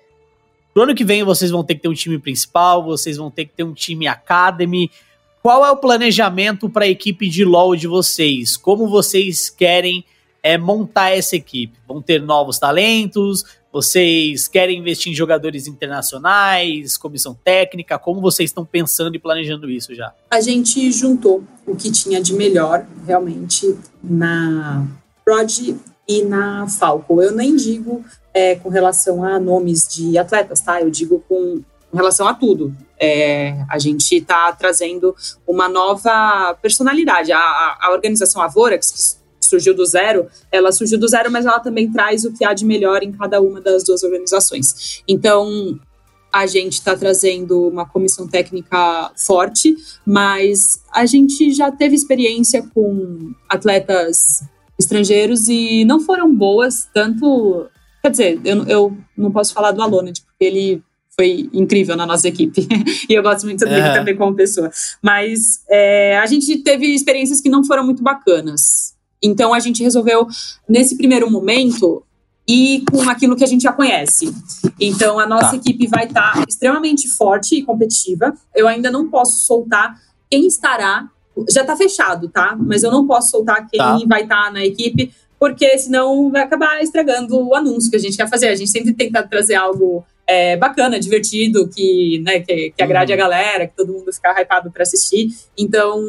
Pro 0.73 0.83
ano 0.83 0.95
que 0.95 1.03
vem 1.03 1.25
vocês 1.25 1.51
vão 1.51 1.65
ter 1.65 1.75
que 1.75 1.81
ter 1.81 1.89
um 1.89 1.93
time 1.93 2.17
principal, 2.17 2.81
vocês 2.81 3.17
vão 3.17 3.29
ter 3.29 3.43
que 3.43 3.53
ter 3.53 3.63
um 3.65 3.73
time 3.73 4.07
academy. 4.07 4.89
Qual 5.43 5.65
é 5.65 5.71
o 5.71 5.75
planejamento 5.75 6.69
para 6.69 6.85
a 6.85 6.87
equipe 6.87 7.27
de 7.27 7.43
LoL 7.43 7.75
de 7.75 7.87
vocês? 7.87 8.55
Como 8.55 8.87
vocês 8.87 9.49
querem 9.49 10.05
é, 10.43 10.57
montar 10.57 11.11
essa 11.11 11.35
equipe? 11.35 11.77
Vão 11.87 12.01
ter 12.01 12.21
novos 12.21 12.57
talentos? 12.57 13.43
Vocês 13.71 14.49
querem 14.49 14.79
investir 14.79 15.11
em 15.11 15.15
jogadores 15.15 15.65
internacionais, 15.65 16.97
comissão 16.97 17.33
técnica? 17.33 17.97
Como 17.97 18.19
vocês 18.19 18.49
estão 18.49 18.65
pensando 18.65 19.15
e 19.15 19.19
planejando 19.19 19.69
isso 19.69 19.95
já? 19.95 20.13
A 20.29 20.41
gente 20.41 20.91
juntou 20.91 21.43
o 21.65 21.75
que 21.75 21.89
tinha 21.89 22.21
de 22.21 22.33
melhor, 22.33 22.85
realmente, 23.05 23.77
na 24.03 24.85
Prod 25.23 25.75
e 26.07 26.23
na 26.23 26.67
Falco. 26.67 27.21
Eu 27.21 27.31
nem 27.31 27.55
digo 27.55 28.03
é, 28.33 28.55
com 28.55 28.67
relação 28.67 29.23
a 29.23 29.39
nomes 29.39 29.87
de 29.87 30.17
atletas, 30.17 30.59
tá? 30.59 30.81
Eu 30.81 30.89
digo 30.89 31.23
com, 31.29 31.63
relação 31.93 32.27
a 32.27 32.33
tudo. 32.33 32.75
É, 32.99 33.65
a 33.69 33.77
gente 33.77 34.15
está 34.15 34.51
trazendo 34.53 35.15
uma 35.47 35.67
nova 35.67 36.57
personalidade. 36.61 37.31
A, 37.31 37.39
a, 37.39 37.77
a 37.81 37.91
organização 37.91 38.41
Avorax, 38.41 39.20
surgiu 39.51 39.73
do 39.75 39.85
zero, 39.85 40.27
ela 40.51 40.71
surgiu 40.71 40.99
do 40.99 41.07
zero, 41.07 41.31
mas 41.31 41.45
ela 41.45 41.59
também 41.59 41.91
traz 41.91 42.25
o 42.25 42.33
que 42.33 42.43
há 42.43 42.53
de 42.53 42.65
melhor 42.65 43.03
em 43.03 43.11
cada 43.11 43.39
uma 43.39 43.61
das 43.61 43.83
duas 43.83 44.03
organizações. 44.03 45.03
Então, 45.07 45.79
a 46.31 46.45
gente 46.45 46.73
está 46.73 46.95
trazendo 46.95 47.67
uma 47.67 47.85
comissão 47.85 48.27
técnica 48.27 49.11
forte, 49.17 49.75
mas 50.05 50.81
a 50.91 51.05
gente 51.05 51.51
já 51.51 51.69
teve 51.71 51.93
experiência 51.93 52.63
com 52.73 53.33
atletas 53.49 54.43
estrangeiros 54.79 55.47
e 55.49 55.83
não 55.85 55.99
foram 55.99 56.33
boas, 56.33 56.87
tanto. 56.93 57.67
Quer 58.01 58.11
dizer, 58.11 58.41
eu, 58.43 58.63
eu 58.67 58.97
não 59.15 59.31
posso 59.31 59.53
falar 59.53 59.71
do 59.71 59.81
Alonid, 59.81 60.21
porque 60.21 60.45
ele 60.45 60.83
foi 61.15 61.49
incrível 61.53 61.95
na 61.95 62.05
nossa 62.05 62.27
equipe. 62.27 62.67
e 63.07 63.13
eu 63.13 63.21
gosto 63.21 63.45
muito 63.45 63.63
dele 63.65 63.81
é. 63.81 63.93
também 63.93 64.15
como 64.15 64.35
pessoa. 64.35 64.71
Mas 65.01 65.63
é, 65.69 66.17
a 66.17 66.25
gente 66.25 66.57
teve 66.59 66.87
experiências 66.87 67.41
que 67.41 67.49
não 67.49 67.63
foram 67.63 67.85
muito 67.85 68.01
bacanas. 68.01 68.95
Então 69.21 69.53
a 69.53 69.59
gente 69.59 69.83
resolveu, 69.83 70.27
nesse 70.67 70.97
primeiro 70.97 71.29
momento, 71.29 72.03
ir 72.47 72.83
com 72.91 73.07
aquilo 73.09 73.35
que 73.35 73.43
a 73.43 73.47
gente 73.47 73.61
já 73.61 73.71
conhece. 73.71 74.33
Então 74.79 75.19
a 75.19 75.27
nossa 75.27 75.51
tá. 75.51 75.55
equipe 75.55 75.87
vai 75.87 76.05
estar 76.05 76.33
tá 76.33 76.43
extremamente 76.47 77.07
forte 77.07 77.55
e 77.55 77.63
competitiva. 77.63 78.33
Eu 78.55 78.67
ainda 78.67 78.89
não 78.89 79.09
posso 79.09 79.45
soltar 79.45 79.99
quem 80.29 80.47
estará. 80.47 81.07
Já 81.49 81.61
está 81.61 81.75
fechado, 81.75 82.27
tá? 82.29 82.55
Mas 82.59 82.83
eu 82.83 82.91
não 82.91 83.07
posso 83.07 83.29
soltar 83.29 83.67
quem 83.69 83.79
tá. 83.79 83.97
vai 84.07 84.23
estar 84.23 84.45
tá 84.45 84.51
na 84.51 84.65
equipe, 84.65 85.13
porque 85.39 85.77
senão 85.77 86.29
vai 86.29 86.41
acabar 86.43 86.81
estragando 86.81 87.39
o 87.39 87.55
anúncio 87.55 87.89
que 87.89 87.95
a 87.95 87.99
gente 87.99 88.17
quer 88.17 88.29
fazer. 88.29 88.49
A 88.49 88.55
gente 88.55 88.71
sempre 88.71 88.93
tenta 88.93 89.23
trazer 89.23 89.55
algo 89.55 90.03
é, 90.31 90.55
bacana, 90.55 90.97
divertido, 90.97 91.67
que, 91.67 92.19
né, 92.19 92.39
que, 92.39 92.71
que 92.71 92.81
agrade 92.81 93.11
uhum. 93.11 93.19
a 93.19 93.21
galera, 93.21 93.67
que 93.67 93.75
todo 93.75 93.91
mundo 93.91 94.13
ficar 94.13 94.39
hypado 94.39 94.71
para 94.71 94.83
assistir. 94.83 95.27
Então, 95.57 95.99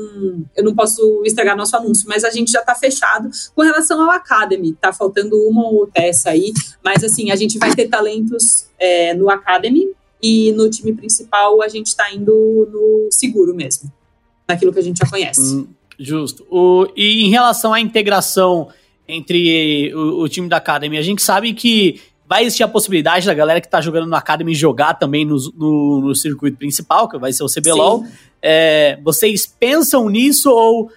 eu 0.57 0.63
não 0.63 0.77
posso 0.77 1.23
estragar 1.27 1.57
nosso 1.57 1.77
anúncio, 1.77 2.09
mas 2.09 2.23
a 2.23 2.31
gente 2.31 2.53
já 2.53 2.61
está 2.61 2.73
fechado. 2.73 3.29
Com 3.53 3.63
relação 3.63 4.01
ao 4.01 4.13
Academy, 4.13 4.75
tá 4.75 4.93
faltando 4.93 5.37
uma 5.49 5.69
ou 5.69 5.89
peça 5.89 6.31
aí, 6.31 6.53
mas 6.85 7.03
assim, 7.03 7.33
a 7.33 7.37
gente 7.37 7.59
vai 7.59 7.75
ter 7.75 7.89
talentos 7.89 8.69
é, 8.79 9.13
no 9.13 9.29
Academy 9.29 9.89
e 10.23 10.53
no 10.53 10.71
time 10.71 10.93
principal 10.93 11.61
a 11.61 11.67
gente 11.67 11.89
está 11.89 12.13
indo 12.15 12.33
no 12.71 13.09
seguro 13.11 13.53
mesmo, 13.53 13.93
naquilo 14.49 14.73
que 14.73 14.79
a 14.79 14.83
gente 14.83 14.99
já 14.99 15.11
conhece. 15.11 15.57
Hum, 15.57 15.67
justo. 15.99 16.47
O, 16.49 16.87
e 16.95 17.25
em 17.25 17.31
relação 17.31 17.75
à 17.75 17.81
integração 17.81 18.69
entre 19.09 19.93
o, 19.93 20.23
o 20.23 20.29
time 20.29 20.49
da 20.49 20.59
Academy, 20.59 20.97
a 20.97 21.03
gente 21.03 21.21
sabe 21.23 21.53
que 21.55 22.01
Vai 22.33 22.45
existir 22.45 22.63
a 22.63 22.69
possibilidade 22.69 23.27
da 23.27 23.35
galera 23.35 23.61
que 23.61 23.69
tá 23.69 23.79
jogando 23.79 24.07
no 24.07 24.17
Academy 24.17 24.55
jogar 24.55 24.95
também 24.95 25.23
no, 25.23 25.37
no, 25.55 26.01
no 26.01 26.15
circuito 26.15 26.57
principal, 26.57 27.07
que 27.07 27.19
vai 27.19 27.31
ser 27.31 27.43
o 27.43 27.47
CBLOL. 27.47 28.07
É, 28.41 28.99
vocês 29.05 29.45
pensam 29.45 30.09
nisso 30.09 30.51
ou 30.51 30.91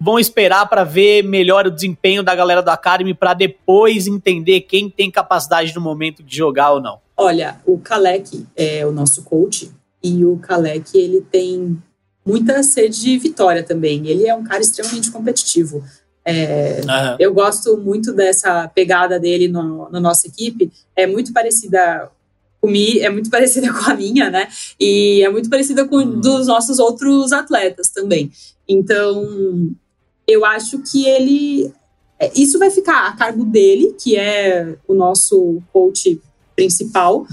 vão 0.00 0.18
esperar 0.18 0.68
para 0.68 0.82
ver 0.82 1.22
melhor 1.22 1.64
o 1.64 1.70
desempenho 1.70 2.24
da 2.24 2.34
galera 2.34 2.60
do 2.60 2.70
Academy 2.70 3.14
para 3.14 3.34
depois 3.34 4.08
entender 4.08 4.62
quem 4.62 4.90
tem 4.90 5.12
capacidade 5.12 5.72
no 5.76 5.80
momento 5.80 6.24
de 6.24 6.36
jogar 6.36 6.72
ou 6.72 6.80
não? 6.80 6.98
Olha, 7.16 7.60
o 7.64 7.78
Kalec 7.78 8.44
é 8.56 8.84
o 8.84 8.90
nosso 8.90 9.22
coach 9.22 9.70
e 10.02 10.24
o 10.24 10.38
Kalec 10.38 10.98
ele 10.98 11.20
tem 11.20 11.80
muita 12.26 12.64
sede 12.64 13.00
de 13.00 13.16
vitória 13.16 13.62
também. 13.62 14.08
Ele 14.08 14.26
é 14.26 14.34
um 14.34 14.42
cara 14.42 14.60
extremamente 14.60 15.12
competitivo. 15.12 15.84
É, 16.24 16.80
uhum. 16.80 17.16
Eu 17.18 17.32
gosto 17.32 17.76
muito 17.78 18.12
dessa 18.12 18.68
pegada 18.68 19.18
dele 19.18 19.48
no, 19.48 19.88
na 19.90 20.00
nossa 20.00 20.26
equipe. 20.26 20.70
É 20.94 21.06
muito 21.06 21.32
parecida 21.32 22.10
comigo, 22.60 23.00
é 23.00 23.10
muito 23.10 23.30
parecida 23.30 23.72
com 23.72 23.90
a 23.90 23.94
minha, 23.94 24.30
né? 24.30 24.48
E 24.78 25.22
é 25.22 25.30
muito 25.30 25.48
parecida 25.48 25.86
com 25.86 25.96
uhum. 25.96 26.20
dos 26.20 26.46
nossos 26.46 26.78
outros 26.78 27.32
atletas 27.32 27.88
também. 27.88 28.30
Então, 28.68 29.74
eu 30.26 30.44
acho 30.44 30.78
que 30.78 31.06
ele. 31.06 31.72
É, 32.18 32.30
isso 32.36 32.58
vai 32.58 32.70
ficar 32.70 33.08
a 33.08 33.16
cargo 33.16 33.44
dele, 33.44 33.96
que 33.98 34.16
é 34.16 34.76
o 34.86 34.94
nosso 34.94 35.62
coach 35.72 36.20
principal, 36.54 37.26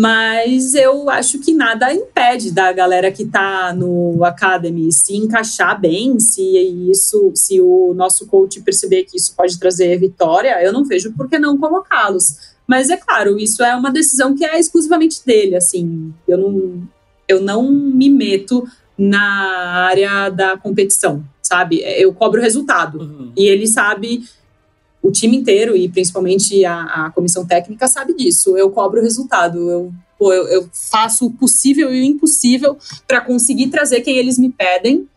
mas 0.00 0.76
eu 0.76 1.10
acho 1.10 1.40
que 1.40 1.52
nada 1.52 1.92
impede 1.92 2.52
da 2.52 2.70
galera 2.72 3.10
que 3.10 3.24
está 3.24 3.74
no 3.74 4.22
Academy 4.22 4.92
se 4.92 5.16
encaixar 5.16 5.80
bem, 5.80 6.20
se 6.20 6.40
isso, 6.88 7.32
se 7.34 7.60
o 7.60 7.92
nosso 7.94 8.24
coach 8.28 8.60
perceber 8.60 9.02
que 9.02 9.16
isso 9.16 9.34
pode 9.34 9.58
trazer 9.58 9.98
vitória, 9.98 10.62
eu 10.62 10.72
não 10.72 10.84
vejo 10.84 11.12
por 11.14 11.28
que 11.28 11.36
não 11.36 11.58
colocá-los. 11.58 12.54
Mas 12.64 12.90
é 12.90 12.96
claro, 12.96 13.40
isso 13.40 13.60
é 13.60 13.74
uma 13.74 13.90
decisão 13.90 14.36
que 14.36 14.44
é 14.44 14.56
exclusivamente 14.60 15.20
dele, 15.26 15.56
assim, 15.56 16.14
eu 16.28 16.38
não, 16.38 16.88
eu 17.26 17.40
não 17.40 17.68
me 17.68 18.08
meto 18.08 18.68
na 18.96 19.88
área 19.88 20.28
da 20.30 20.56
competição, 20.56 21.24
sabe? 21.42 21.80
Eu 21.80 22.14
cobro 22.14 22.40
resultado. 22.40 23.00
Uhum. 23.00 23.32
E 23.36 23.48
ele 23.48 23.66
sabe 23.66 24.22
o 25.02 25.10
time 25.10 25.36
inteiro 25.36 25.76
e 25.76 25.88
principalmente 25.88 26.64
a, 26.64 27.06
a 27.06 27.10
comissão 27.10 27.46
técnica 27.46 27.86
sabe 27.86 28.14
disso. 28.14 28.56
Eu 28.56 28.70
cobro 28.70 29.00
o 29.00 29.02
resultado. 29.02 29.70
Eu, 29.70 29.92
pô, 30.18 30.32
eu, 30.32 30.46
eu 30.48 30.68
faço 30.72 31.26
o 31.26 31.32
possível 31.32 31.94
e 31.94 32.00
o 32.00 32.04
impossível 32.04 32.76
para 33.06 33.20
conseguir 33.20 33.68
trazer 33.68 34.00
quem 34.00 34.16
eles 34.16 34.38
me 34.38 34.50
pedem. 34.50 35.08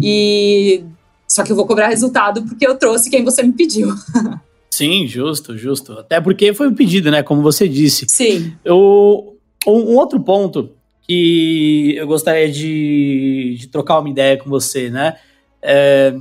E 0.00 0.84
só 1.26 1.42
que 1.42 1.52
eu 1.52 1.56
vou 1.56 1.66
cobrar 1.66 1.88
resultado 1.88 2.42
porque 2.42 2.66
eu 2.66 2.76
trouxe 2.76 3.10
quem 3.10 3.24
você 3.24 3.42
me 3.42 3.52
pediu. 3.52 3.88
Sim, 4.70 5.06
justo, 5.06 5.56
justo. 5.56 5.92
Até 5.92 6.20
porque 6.20 6.54
foi 6.54 6.66
um 6.68 6.74
pedido, 6.74 7.10
né? 7.10 7.22
Como 7.22 7.42
você 7.42 7.68
disse. 7.68 8.06
Sim. 8.08 8.54
Eu, 8.64 9.36
um, 9.66 9.96
outro 9.96 10.18
ponto 10.18 10.70
que 11.02 11.94
eu 11.96 12.06
gostaria 12.06 12.50
de, 12.50 13.56
de 13.58 13.68
trocar 13.68 13.98
uma 13.98 14.08
ideia 14.08 14.38
com 14.38 14.48
você, 14.48 14.88
né? 14.88 15.16
É, 15.60 16.16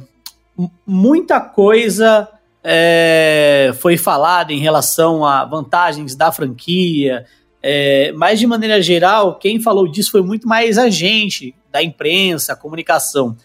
muita 0.85 1.39
coisa 1.39 2.27
é, 2.63 3.73
foi 3.79 3.97
falado 3.97 4.51
em 4.51 4.59
relação 4.59 5.25
a 5.25 5.43
vantagens 5.45 6.15
da 6.15 6.31
franquia, 6.31 7.25
é, 7.61 8.11
mas 8.13 8.39
de 8.39 8.47
maneira 8.47 8.81
geral, 8.81 9.37
quem 9.37 9.59
falou 9.59 9.87
disso 9.87 10.11
foi 10.11 10.21
muito 10.21 10.47
mais 10.47 10.77
a 10.77 10.89
gente, 10.89 11.55
da 11.71 11.81
imprensa, 11.81 12.53
a 12.53 12.55
comunicação. 12.55 13.35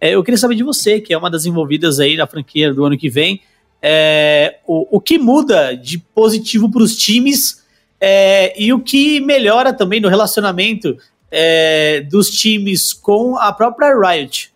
É, 0.00 0.14
eu 0.14 0.22
queria 0.22 0.38
saber 0.38 0.54
de 0.54 0.62
você, 0.62 1.00
que 1.00 1.12
é 1.12 1.18
uma 1.18 1.30
das 1.30 1.46
envolvidas 1.46 2.00
aí 2.00 2.16
na 2.16 2.26
franquia 2.26 2.72
do 2.72 2.84
ano 2.84 2.98
que 2.98 3.08
vem, 3.08 3.40
é, 3.82 4.58
o, 4.66 4.96
o 4.96 5.00
que 5.00 5.18
muda 5.18 5.74
de 5.74 5.98
positivo 5.98 6.70
para 6.70 6.82
os 6.82 6.96
times 6.96 7.64
é, 8.00 8.60
e 8.60 8.72
o 8.72 8.80
que 8.80 9.20
melhora 9.20 9.72
também 9.72 10.00
no 10.00 10.08
relacionamento 10.08 10.96
é, 11.30 12.00
dos 12.10 12.30
times 12.30 12.92
com 12.92 13.36
a 13.36 13.52
própria 13.52 13.94
Riot. 13.98 14.52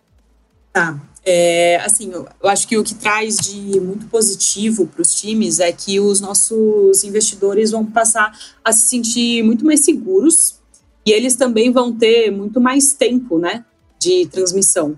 Tá. 0.73 0.99
É, 1.23 1.77
assim, 1.77 2.11
eu, 2.11 2.27
acho 2.43 2.67
que 2.67 2.77
o 2.77 2.83
que 2.83 2.95
traz 2.95 3.37
de 3.37 3.79
muito 3.79 4.07
positivo 4.07 4.87
para 4.87 5.01
os 5.03 5.13
times 5.13 5.59
é 5.59 5.71
que 5.71 5.99
os 5.99 6.19
nossos 6.19 7.03
investidores 7.03 7.71
vão 7.71 7.85
passar 7.85 8.35
a 8.63 8.73
se 8.73 8.89
sentir 8.89 9.43
muito 9.43 9.63
mais 9.63 9.81
seguros 9.81 10.59
e 11.05 11.11
eles 11.11 11.35
também 11.35 11.71
vão 11.71 11.95
ter 11.95 12.31
muito 12.31 12.59
mais 12.59 12.93
tempo, 12.93 13.37
né, 13.37 13.63
de 13.99 14.25
transmissão. 14.27 14.95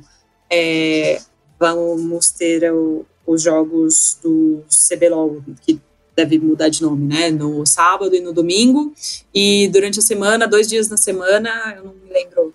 É, 0.49 1.21
vamos 1.59 2.29
ter 2.29 2.71
o, 2.71 3.05
os 3.27 3.41
jogos 3.41 4.17
do 4.23 4.63
CBLOL, 4.69 5.41
que 5.61 5.79
deve 6.15 6.37
mudar 6.39 6.69
de 6.69 6.81
nome, 6.81 7.05
né, 7.05 7.31
no 7.31 7.65
sábado 7.65 8.15
e 8.15 8.21
no 8.21 8.31
domingo, 8.31 8.93
e 9.33 9.67
durante 9.69 9.99
a 9.99 10.01
semana, 10.01 10.47
dois 10.47 10.67
dias 10.67 10.87
na 10.87 10.97
semana, 10.97 11.73
eu 11.77 11.85
não 11.85 11.93
me 11.93 12.13
lembro 12.13 12.53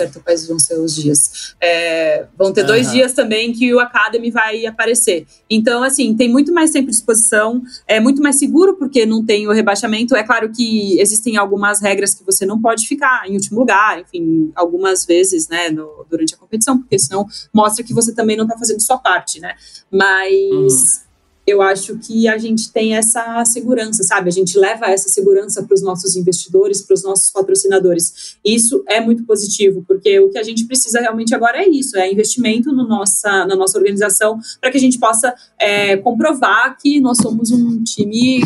certo 0.00 0.20
quais 0.20 0.46
vão 0.46 0.58
ser 0.58 0.78
os 0.78 0.94
dias. 0.94 1.54
É, 1.60 2.26
vão 2.36 2.52
ter 2.52 2.62
uhum. 2.62 2.66
dois 2.68 2.90
dias 2.90 3.12
também 3.12 3.52
que 3.52 3.72
o 3.74 3.80
Academy 3.80 4.30
vai 4.30 4.64
aparecer. 4.66 5.26
Então, 5.48 5.82
assim, 5.82 6.14
tem 6.16 6.28
muito 6.28 6.52
mais 6.52 6.70
tempo 6.70 6.88
de 6.88 6.96
exposição, 6.96 7.62
é 7.86 8.00
muito 8.00 8.22
mais 8.22 8.38
seguro 8.38 8.76
porque 8.76 9.04
não 9.04 9.24
tem 9.24 9.46
o 9.46 9.52
rebaixamento. 9.52 10.16
É 10.16 10.22
claro 10.22 10.50
que 10.50 10.98
existem 11.00 11.36
algumas 11.36 11.80
regras 11.80 12.14
que 12.14 12.24
você 12.24 12.46
não 12.46 12.60
pode 12.60 12.86
ficar 12.86 13.28
em 13.28 13.34
último 13.34 13.58
lugar, 13.60 14.00
enfim, 14.00 14.50
algumas 14.54 15.04
vezes, 15.04 15.48
né, 15.48 15.68
no, 15.68 16.06
durante 16.08 16.34
a 16.34 16.38
competição, 16.38 16.78
porque 16.78 16.98
senão 16.98 17.26
mostra 17.52 17.84
que 17.84 17.94
você 17.94 18.14
também 18.14 18.36
não 18.36 18.44
está 18.44 18.56
fazendo 18.56 18.80
sua 18.80 18.98
parte, 18.98 19.40
né? 19.40 19.54
Mas. 19.90 20.50
Uhum 20.52 21.09
eu 21.46 21.60
acho 21.62 21.98
que 21.98 22.28
a 22.28 22.38
gente 22.38 22.70
tem 22.72 22.94
essa 22.94 23.44
segurança, 23.44 24.02
sabe? 24.02 24.28
A 24.28 24.32
gente 24.32 24.58
leva 24.58 24.86
essa 24.86 25.08
segurança 25.08 25.62
para 25.62 25.74
os 25.74 25.82
nossos 25.82 26.14
investidores, 26.14 26.82
para 26.82 26.94
os 26.94 27.02
nossos 27.02 27.30
patrocinadores. 27.30 28.38
Isso 28.44 28.84
é 28.86 29.00
muito 29.00 29.24
positivo, 29.24 29.84
porque 29.86 30.20
o 30.20 30.30
que 30.30 30.38
a 30.38 30.42
gente 30.42 30.66
precisa 30.66 31.00
realmente 31.00 31.34
agora 31.34 31.58
é 31.58 31.68
isso: 31.68 31.96
é 31.96 32.10
investimento 32.10 32.72
no 32.72 32.86
nossa, 32.86 33.46
na 33.46 33.56
nossa 33.56 33.78
organização, 33.78 34.38
para 34.60 34.70
que 34.70 34.76
a 34.76 34.80
gente 34.80 34.98
possa 34.98 35.34
é, 35.58 35.96
comprovar 35.96 36.76
que 36.78 37.00
nós 37.00 37.18
somos 37.18 37.50
um 37.50 37.82
time 37.82 38.42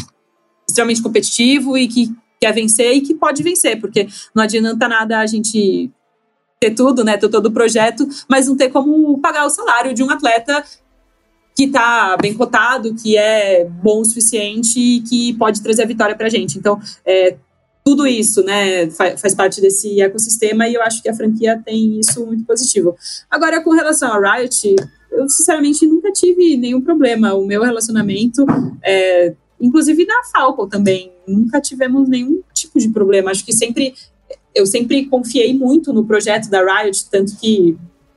extremamente 0.66 1.02
competitivo 1.02 1.76
e 1.76 1.88
que 1.88 2.12
quer 2.40 2.52
vencer 2.52 2.92
e 2.92 3.00
que 3.00 3.14
pode 3.14 3.42
vencer, 3.42 3.80
porque 3.80 4.09
não 4.35 4.42
adianta 4.42 4.88
nada 4.88 5.18
a 5.18 5.26
gente 5.26 5.90
ter 6.61 6.70
tudo, 6.70 7.04
né, 7.04 7.16
ter 7.16 7.28
todo 7.28 7.46
o 7.46 7.52
projeto, 7.52 8.09
mas 8.28 8.46
não 8.46 8.57
ter 8.57 8.70
como 8.70 9.18
pagar 9.18 9.44
o 9.44 9.50
salário 9.50 9.92
de 9.92 10.02
um 10.02 10.11
atleta 10.11 10.64
que 11.54 11.64
está 11.64 12.16
bem 12.20 12.34
cotado, 12.34 12.94
que 12.94 13.16
é 13.16 13.64
bom 13.64 14.00
o 14.00 14.04
suficiente 14.04 14.78
e 14.78 15.00
que 15.02 15.34
pode 15.34 15.62
trazer 15.62 15.84
a 15.84 15.86
vitória 15.86 16.16
para 16.16 16.26
a 16.26 16.30
gente. 16.30 16.58
Então, 16.58 16.80
é, 17.04 17.36
tudo 17.84 18.06
isso 18.06 18.42
né, 18.42 18.90
faz, 18.90 19.34
parte 19.34 19.60
desse 19.60 20.00
ecossistema 20.00 20.66
e 20.66 20.74
eu 20.74 20.82
acho 20.82 21.02
que 21.02 21.08
a 21.08 21.14
franquia 21.14 21.60
tem 21.64 22.00
isso 22.00 22.24
muito 22.26 22.44
positivo. 22.44 22.96
Agora, 23.30 23.62
com 23.62 23.70
relação 23.70 24.10
a 24.12 24.36
Riot, 24.36 24.74
eu 25.12 25.28
sinceramente 25.28 25.86
nunca 25.86 26.10
tive 26.10 26.56
nenhum 26.56 26.80
problema. 26.80 27.34
O 27.34 27.46
meu 27.46 27.62
relacionamento, 27.62 28.44
é, 28.82 29.34
inclusive 29.60 30.04
na 30.06 30.24
Falcon 30.32 30.66
também, 30.66 31.12
nunca 31.28 31.60
tivemos 31.60 32.08
nenhum 32.08 32.42
tipo 32.52 32.78
de 32.78 32.88
problema. 32.88 33.30
Acho 33.30 33.44
que 33.44 33.52
sempre 33.52 33.94
eu 34.54 34.66
sempre 34.66 35.06
confiei 35.06 35.52
muito 35.52 35.92
no 35.92 36.04
projeto 36.04 36.48
da 36.48 36.62
Riot, 36.64 37.10
tanto 37.10 37.36
que 37.36 37.76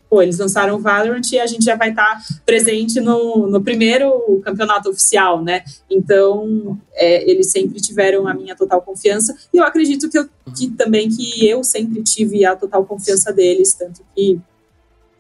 pô, 0.10 0.22
eles 0.22 0.40
lançaram 0.40 0.80
Valorant 0.80 1.32
e 1.32 1.40
a 1.40 1.46
gente 1.46 1.66
já 1.66 1.76
vai 1.76 1.90
estar 1.90 2.04
tá 2.04 2.22
presente 2.46 3.00
no, 3.00 3.48
no 3.48 3.62
primeiro 3.62 4.42
campeonato 4.44 4.90
oficial, 4.90 5.44
né? 5.44 5.64
Então, 5.90 6.80
é, 6.94 7.30
eles 7.30 7.52
sempre 7.52 7.80
tiveram 7.80 8.28
a 8.28 8.34
minha 8.34 8.56
total 8.56 8.82
confiança 8.82 9.36
e 9.54 9.58
eu 9.58 9.64
acredito 9.64 10.10
que, 10.10 10.18
eu, 10.18 10.28
que 10.56 10.70
também 10.70 11.10
que 11.10 11.48
eu 11.48 11.64
sempre 11.64 12.02
tive 12.04 12.46
a 12.46 12.56
total 12.56 12.86
confiança 12.86 13.34
deles, 13.34 13.74
tanto 13.74 14.02
que 14.16 14.40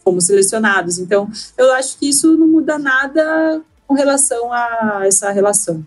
fomos 0.04 0.26
selecionados. 0.26 1.00
Então, 1.00 1.30
eu 1.58 1.73
acho 1.73 1.97
que 1.97 2.08
isso 2.08 2.38
não 2.38 2.47
muda 2.47 2.78
nada 2.80 3.62
com 3.86 3.93
relação 3.93 4.52
a 4.54 5.02
essa 5.04 5.32
relação. 5.32 5.86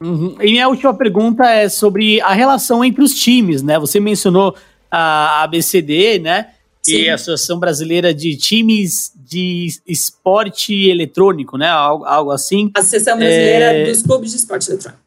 Uhum. 0.00 0.36
E 0.40 0.50
minha 0.50 0.68
última 0.68 0.94
pergunta 0.94 1.44
é 1.44 1.68
sobre 1.68 2.20
a 2.22 2.32
relação 2.32 2.84
entre 2.84 3.02
os 3.02 3.14
times, 3.14 3.62
né? 3.62 3.78
Você 3.78 4.00
mencionou 4.00 4.56
a 4.90 5.42
ABCD, 5.42 6.18
né? 6.18 6.48
Que 6.84 7.06
é 7.06 7.10
a 7.10 7.14
Associação 7.14 7.58
Brasileira 7.58 8.14
de 8.14 8.36
Times 8.36 9.12
de 9.16 9.68
Esporte 9.86 10.88
Eletrônico, 10.88 11.56
né? 11.56 11.68
Algo, 11.68 12.04
algo 12.04 12.30
assim. 12.30 12.70
Associação 12.74 13.18
Brasileira 13.18 13.64
é... 13.66 13.84
dos 13.84 14.02
Clubes 14.02 14.30
de 14.30 14.36
Esporte 14.38 14.70
Eletrônico. 14.70 15.02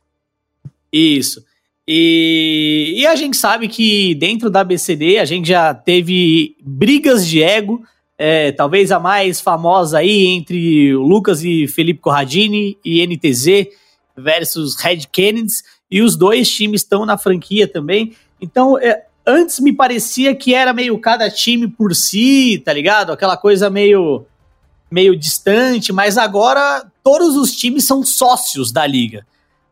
Isso. 0.92 1.44
E, 1.88 2.94
e, 2.98 3.08
a 3.08 3.16
gente 3.16 3.36
sabe 3.36 3.68
que 3.68 4.16
dentro 4.16 4.50
da 4.50 4.64
BCD 4.64 5.18
a 5.18 5.26
gente 5.26 5.50
já 5.50 5.74
teve 5.74 6.56
brigas 6.62 7.28
de 7.28 7.44
ego, 7.44 7.84
é, 8.18 8.54
talvez 8.54 8.90
a 8.90 9.00
mais 9.00 9.42
famosa 9.42 9.98
aí 9.98 10.28
entre 10.28 10.96
o 10.96 11.02
Lucas 11.02 11.44
e 11.44 11.68
Felipe 11.68 12.00
Corradini 12.00 12.78
e 12.86 13.06
NTZ 13.06 13.68
versus 14.16 14.76
Red 14.78 15.08
Kennedy, 15.12 15.52
e 15.92 16.02
os 16.02 16.16
dois 16.16 16.50
times 16.50 16.82
estão 16.82 17.06
na 17.06 17.18
franquia 17.18 17.68
também. 17.68 18.14
Então, 18.40 18.78
é, 18.78 19.04
Antes 19.26 19.60
me 19.60 19.74
parecia 19.74 20.36
que 20.36 20.54
era 20.54 20.74
meio 20.74 20.98
cada 21.00 21.30
time 21.30 21.68
por 21.68 21.96
si, 21.96 22.62
tá 22.64 22.74
ligado? 22.74 23.12
Aquela 23.12 23.38
coisa 23.38 23.70
meio 23.70 24.26
meio 24.92 25.18
distante, 25.18 25.92
mas 25.92 26.20
agora 26.20 26.86
todos 27.04 27.36
os 27.36 27.56
times 27.56 27.84
são 27.86 28.04
sócios 28.04 28.72
da 28.72 28.86
liga. 28.86 29.26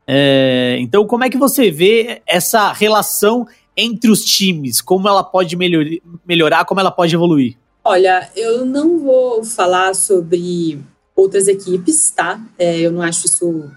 É, 0.08 0.78
então, 0.80 1.06
como 1.06 1.24
é 1.24 1.30
que 1.30 1.38
você 1.38 1.70
vê 1.70 2.24
essa 2.26 2.74
relação 2.74 3.48
entre 3.78 4.10
os 4.10 4.26
times? 4.26 4.82
Como 4.82 5.08
ela 5.08 5.24
pode 5.24 5.56
melhor, 5.56 5.86
melhorar, 6.28 6.66
como 6.66 6.80
ela 6.80 6.90
pode 6.90 7.14
evoluir? 7.14 7.56
Olha, 7.84 8.30
eu 8.36 8.66
não 8.66 9.00
vou 9.00 9.44
falar 9.44 9.94
sobre 9.94 10.80
outras 11.16 11.48
equipes, 11.48 12.10
tá? 12.10 12.40
É, 12.58 12.80
eu 12.80 12.92
não 12.92 13.02
acho 13.02 13.26
isso 13.28 13.72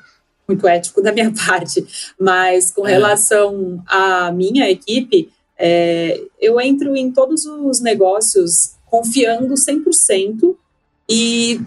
muito 0.49 0.67
ético 0.67 1.03
da 1.03 1.13
minha 1.13 1.33
parte, 1.47 1.87
mas 2.19 2.71
com 2.71 2.87
é. 2.87 2.93
relação 2.93 3.83
à 3.87 4.31
minha 4.33 4.71
equipe, 4.71 5.31
é, 5.59 6.21
eu 6.41 6.61
entro 6.61 6.97
em 6.97 7.13
todos 7.13 7.45
os 7.45 7.81
negócios 7.81 8.75
confiando 8.87 9.55
100% 9.55 10.57
e 11.09 11.61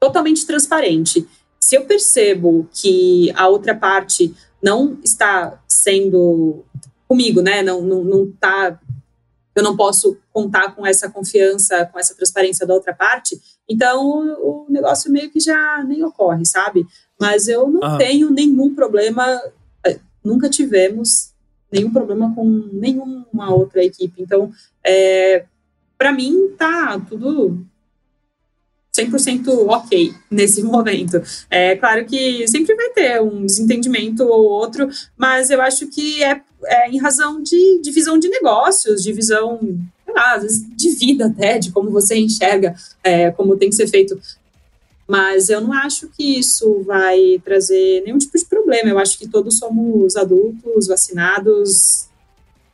totalmente 0.00 0.46
transparente. 0.46 1.26
Se 1.58 1.76
eu 1.76 1.84
percebo 1.86 2.68
que 2.72 3.32
a 3.34 3.48
outra 3.48 3.74
parte 3.74 4.34
não 4.62 4.98
está 5.02 5.62
sendo 5.68 6.64
comigo, 7.06 7.42
né? 7.42 7.62
Não, 7.62 7.80
não, 7.82 8.02
não 8.02 8.32
tá. 8.32 8.80
Eu 9.54 9.62
não 9.62 9.76
posso 9.76 10.18
contar 10.32 10.74
com 10.74 10.84
essa 10.84 11.08
confiança, 11.08 11.86
com 11.86 11.98
essa 11.98 12.14
transparência 12.14 12.66
da 12.66 12.74
outra 12.74 12.92
parte, 12.92 13.40
então 13.68 14.36
o 14.42 14.66
negócio 14.68 15.12
meio 15.12 15.30
que 15.30 15.38
já 15.38 15.84
nem 15.86 16.02
ocorre, 16.02 16.44
sabe? 16.44 16.84
Mas 17.20 17.46
eu 17.46 17.68
não 17.68 17.84
ah. 17.84 17.96
tenho 17.96 18.30
nenhum 18.30 18.74
problema, 18.74 19.24
é, 19.86 20.00
nunca 20.24 20.50
tivemos 20.50 21.33
nenhum 21.74 21.92
problema 21.92 22.32
com 22.34 22.44
nenhuma 22.72 23.52
outra 23.52 23.84
equipe. 23.84 24.22
Então, 24.22 24.52
é, 24.82 25.44
para 25.98 26.12
mim, 26.12 26.50
tá 26.56 27.00
tudo 27.08 27.66
100% 28.96 29.48
ok 29.68 30.14
nesse 30.30 30.62
momento. 30.64 31.20
É 31.50 31.74
claro 31.76 32.06
que 32.06 32.46
sempre 32.46 32.76
vai 32.76 32.90
ter 32.90 33.20
um 33.20 33.44
desentendimento 33.44 34.22
ou 34.24 34.44
outro, 34.44 34.88
mas 35.16 35.50
eu 35.50 35.60
acho 35.60 35.88
que 35.88 36.22
é, 36.22 36.40
é 36.64 36.90
em 36.90 36.98
razão 36.98 37.42
de 37.42 37.80
divisão 37.82 38.18
de 38.18 38.28
negócios, 38.28 39.02
divisão, 39.02 39.58
sei 40.04 40.14
lá, 40.14 40.34
às 40.34 40.42
vezes 40.42 40.76
de 40.76 40.90
vida 40.90 41.26
até, 41.26 41.58
de 41.58 41.72
como 41.72 41.90
você 41.90 42.16
enxerga 42.16 42.74
é, 43.02 43.32
como 43.32 43.56
tem 43.56 43.68
que 43.68 43.76
ser 43.76 43.88
feito. 43.88 44.16
Mas 45.06 45.50
eu 45.50 45.60
não 45.60 45.72
acho 45.72 46.08
que 46.08 46.38
isso 46.38 46.82
vai 46.82 47.40
trazer 47.44 48.02
nenhum 48.04 48.18
tipo 48.18 48.38
de 48.38 48.44
problema. 48.46 48.88
Eu 48.88 48.98
acho 48.98 49.18
que 49.18 49.28
todos 49.28 49.58
somos 49.58 50.16
adultos, 50.16 50.86
vacinados, 50.86 52.08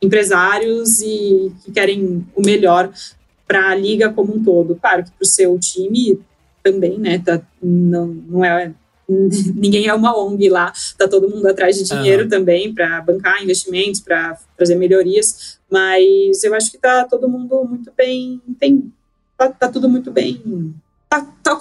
empresários 0.01 1.01
e 1.01 1.51
que 1.63 1.71
querem 1.71 2.25
o 2.35 2.41
melhor 2.41 2.91
para 3.45 3.69
a 3.69 3.75
liga 3.75 4.11
como 4.11 4.35
um 4.35 4.43
todo. 4.43 4.75
Claro 4.75 5.03
que 5.03 5.11
para 5.11 5.23
o 5.23 5.27
seu 5.27 5.59
time 5.59 6.19
também, 6.63 6.97
né? 6.97 7.19
Tá, 7.19 7.41
não, 7.61 8.07
não 8.07 8.45
é 8.45 8.73
ninguém 9.55 9.87
é 9.87 9.93
uma 9.93 10.17
ONG 10.17 10.49
lá, 10.49 10.71
tá 10.97 11.07
todo 11.07 11.29
mundo 11.29 11.45
atrás 11.45 11.77
de 11.77 11.83
dinheiro 11.83 12.23
uhum. 12.23 12.29
também 12.29 12.73
para 12.73 13.01
bancar 13.01 13.43
investimentos, 13.43 13.99
para 13.99 14.37
trazer 14.55 14.75
melhorias, 14.75 15.59
mas 15.69 16.43
eu 16.43 16.53
acho 16.53 16.71
que 16.71 16.77
tá 16.77 17.03
todo 17.03 17.27
mundo 17.27 17.63
muito 17.65 17.91
bem, 17.95 18.41
tem, 18.57 18.91
tá, 19.37 19.49
tá 19.49 19.67
tudo 19.69 19.89
muito 19.89 20.11
bem 20.11 20.41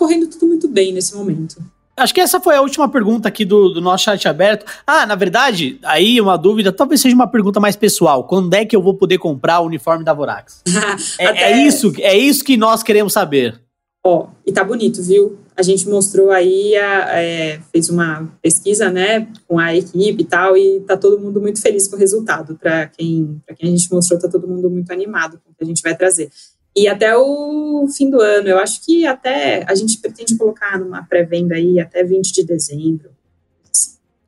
correndo 0.00 0.26
tudo 0.28 0.46
muito 0.46 0.66
bem 0.66 0.94
nesse 0.94 1.14
momento. 1.14 1.62
Acho 1.94 2.14
que 2.14 2.20
essa 2.22 2.40
foi 2.40 2.56
a 2.56 2.62
última 2.62 2.88
pergunta 2.88 3.28
aqui 3.28 3.44
do, 3.44 3.68
do, 3.68 3.80
nosso 3.82 4.04
chat 4.04 4.26
aberto. 4.26 4.64
Ah, 4.86 5.04
na 5.04 5.14
verdade, 5.14 5.78
aí 5.82 6.18
uma 6.18 6.38
dúvida, 6.38 6.72
talvez 6.72 7.02
seja 7.02 7.14
uma 7.14 7.26
pergunta 7.26 7.60
mais 7.60 7.76
pessoal. 7.76 8.24
Quando 8.24 8.54
é 8.54 8.64
que 8.64 8.74
eu 8.74 8.80
vou 8.80 8.94
poder 8.94 9.18
comprar 9.18 9.60
o 9.60 9.66
uniforme 9.66 10.02
da 10.02 10.14
Vorax? 10.14 10.62
é, 11.20 11.26
Até... 11.26 11.52
é, 11.52 11.66
isso, 11.66 11.92
é 11.98 12.16
isso 12.16 12.42
que 12.42 12.56
nós 12.56 12.82
queremos 12.82 13.12
saber. 13.12 13.60
Ó, 14.02 14.28
e 14.46 14.52
tá 14.52 14.64
bonito, 14.64 15.02
viu? 15.02 15.38
A 15.54 15.60
gente 15.60 15.86
mostrou 15.86 16.30
aí, 16.30 16.74
a, 16.74 17.20
é, 17.20 17.60
fez 17.70 17.90
uma 17.90 18.26
pesquisa, 18.40 18.88
né, 18.88 19.28
com 19.46 19.58
a 19.58 19.76
equipe 19.76 20.22
e 20.22 20.24
tal, 20.24 20.56
e 20.56 20.80
tá 20.80 20.96
todo 20.96 21.20
mundo 21.20 21.38
muito 21.38 21.60
feliz 21.60 21.86
com 21.86 21.96
o 21.96 21.98
resultado. 21.98 22.56
Para 22.56 22.86
quem, 22.86 23.42
quem 23.58 23.68
a 23.68 23.76
gente 23.76 23.92
mostrou, 23.92 24.18
tá 24.18 24.26
todo 24.26 24.48
mundo 24.48 24.70
muito 24.70 24.90
animado 24.90 25.38
com 25.44 25.50
o 25.50 25.54
que 25.54 25.62
a 25.62 25.66
gente 25.66 25.82
vai 25.82 25.94
trazer. 25.94 26.30
E 26.76 26.86
até 26.86 27.16
o 27.16 27.86
fim 27.96 28.10
do 28.10 28.20
ano, 28.20 28.48
eu 28.48 28.58
acho 28.58 28.84
que 28.84 29.04
até 29.06 29.64
a 29.68 29.74
gente 29.74 29.98
pretende 29.98 30.36
colocar 30.36 30.78
numa 30.78 31.02
pré-venda 31.02 31.56
aí 31.56 31.80
até 31.80 32.04
20 32.04 32.32
de 32.32 32.44
dezembro. 32.44 33.10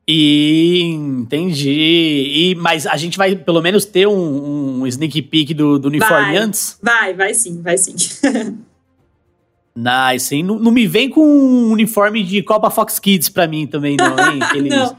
E 0.05 0.91
entendi. 0.91 1.69
E, 1.71 2.55
mas 2.55 2.85
a 2.85 2.97
gente 2.97 3.17
vai 3.17 3.35
pelo 3.35 3.61
menos 3.61 3.85
ter 3.85 4.05
um, 4.05 4.81
um 4.81 4.87
sneak 4.87 5.21
peek 5.21 5.53
do, 5.53 5.79
do 5.79 5.87
uniforme 5.87 6.25
vai, 6.25 6.37
antes? 6.37 6.77
Vai, 6.81 7.13
vai 7.13 7.33
sim, 7.33 7.61
vai 7.61 7.77
sim. 7.77 7.95
nice, 9.73 10.35
hein? 10.35 10.43
Não, 10.43 10.59
não, 10.59 10.71
me 10.71 10.85
vem 10.85 11.09
com 11.09 11.25
um 11.25 11.71
uniforme 11.71 12.21
de 12.21 12.43
Copa 12.43 12.69
Fox 12.69 12.99
Kids 12.99 13.29
pra 13.29 13.47
mim 13.47 13.65
também, 13.65 13.95
não, 13.95 14.19
hein? 14.19 14.39
Aqueles. 14.43 14.69
não. 14.69 14.97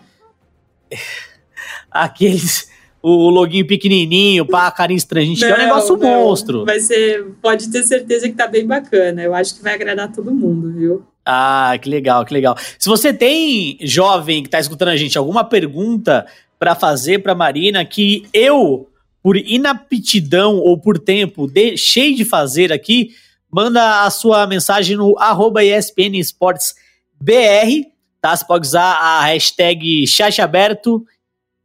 Aqueles 1.91 2.69
o 3.07 3.29
login 3.29 3.65
pequenininho, 3.65 4.47
pá, 4.47 4.71
carinha 4.71 4.97
estranha. 4.97 5.27
A 5.27 5.29
gente 5.29 5.41
não, 5.43 5.49
quer 5.49 5.61
um 5.61 5.67
negócio 5.67 5.97
não. 5.99 6.09
monstro. 6.09 6.65
Vai 6.65 6.81
ser, 6.81 7.23
pode 7.43 7.71
ter 7.71 7.83
certeza 7.83 8.27
que 8.27 8.35
tá 8.35 8.49
bem 8.49 8.67
bacana. 8.67 9.23
Eu 9.23 9.35
acho 9.35 9.55
que 9.55 9.63
vai 9.63 9.75
agradar 9.75 10.11
todo 10.11 10.35
mundo, 10.35 10.73
viu? 10.73 11.05
Ah, 11.23 11.77
que 11.81 11.87
legal, 11.91 12.25
que 12.25 12.33
legal. 12.33 12.57
Se 12.79 12.89
você 12.89 13.13
tem, 13.13 13.77
jovem 13.83 14.43
que 14.43 14.49
tá 14.49 14.59
escutando 14.59 14.89
a 14.89 14.97
gente, 14.97 15.19
alguma 15.19 15.45
pergunta 15.45 16.27
para 16.59 16.75
fazer 16.75 17.19
para 17.19 17.35
Marina 17.35 17.85
que 17.85 18.27
eu, 18.33 18.89
por 19.23 19.37
inaptidão 19.37 20.57
ou 20.57 20.79
por 20.79 20.99
tempo, 20.99 21.47
deixei 21.47 22.15
de 22.15 22.25
fazer 22.25 22.73
aqui, 22.73 23.11
manda 23.51 24.05
a 24.05 24.11
sua 24.11 24.47
mensagem 24.47 24.97
no 24.97 25.15
arroba 25.19 25.63
ESPN 25.63 26.17
Esportes 26.17 26.75
BR, 27.21 27.85
tá? 28.19 28.35
Você 28.35 28.47
pode 28.47 28.67
usar 28.67 28.95
a 28.95 29.21
hashtag 29.27 30.07
chat 30.07 30.41
aberto 30.41 31.05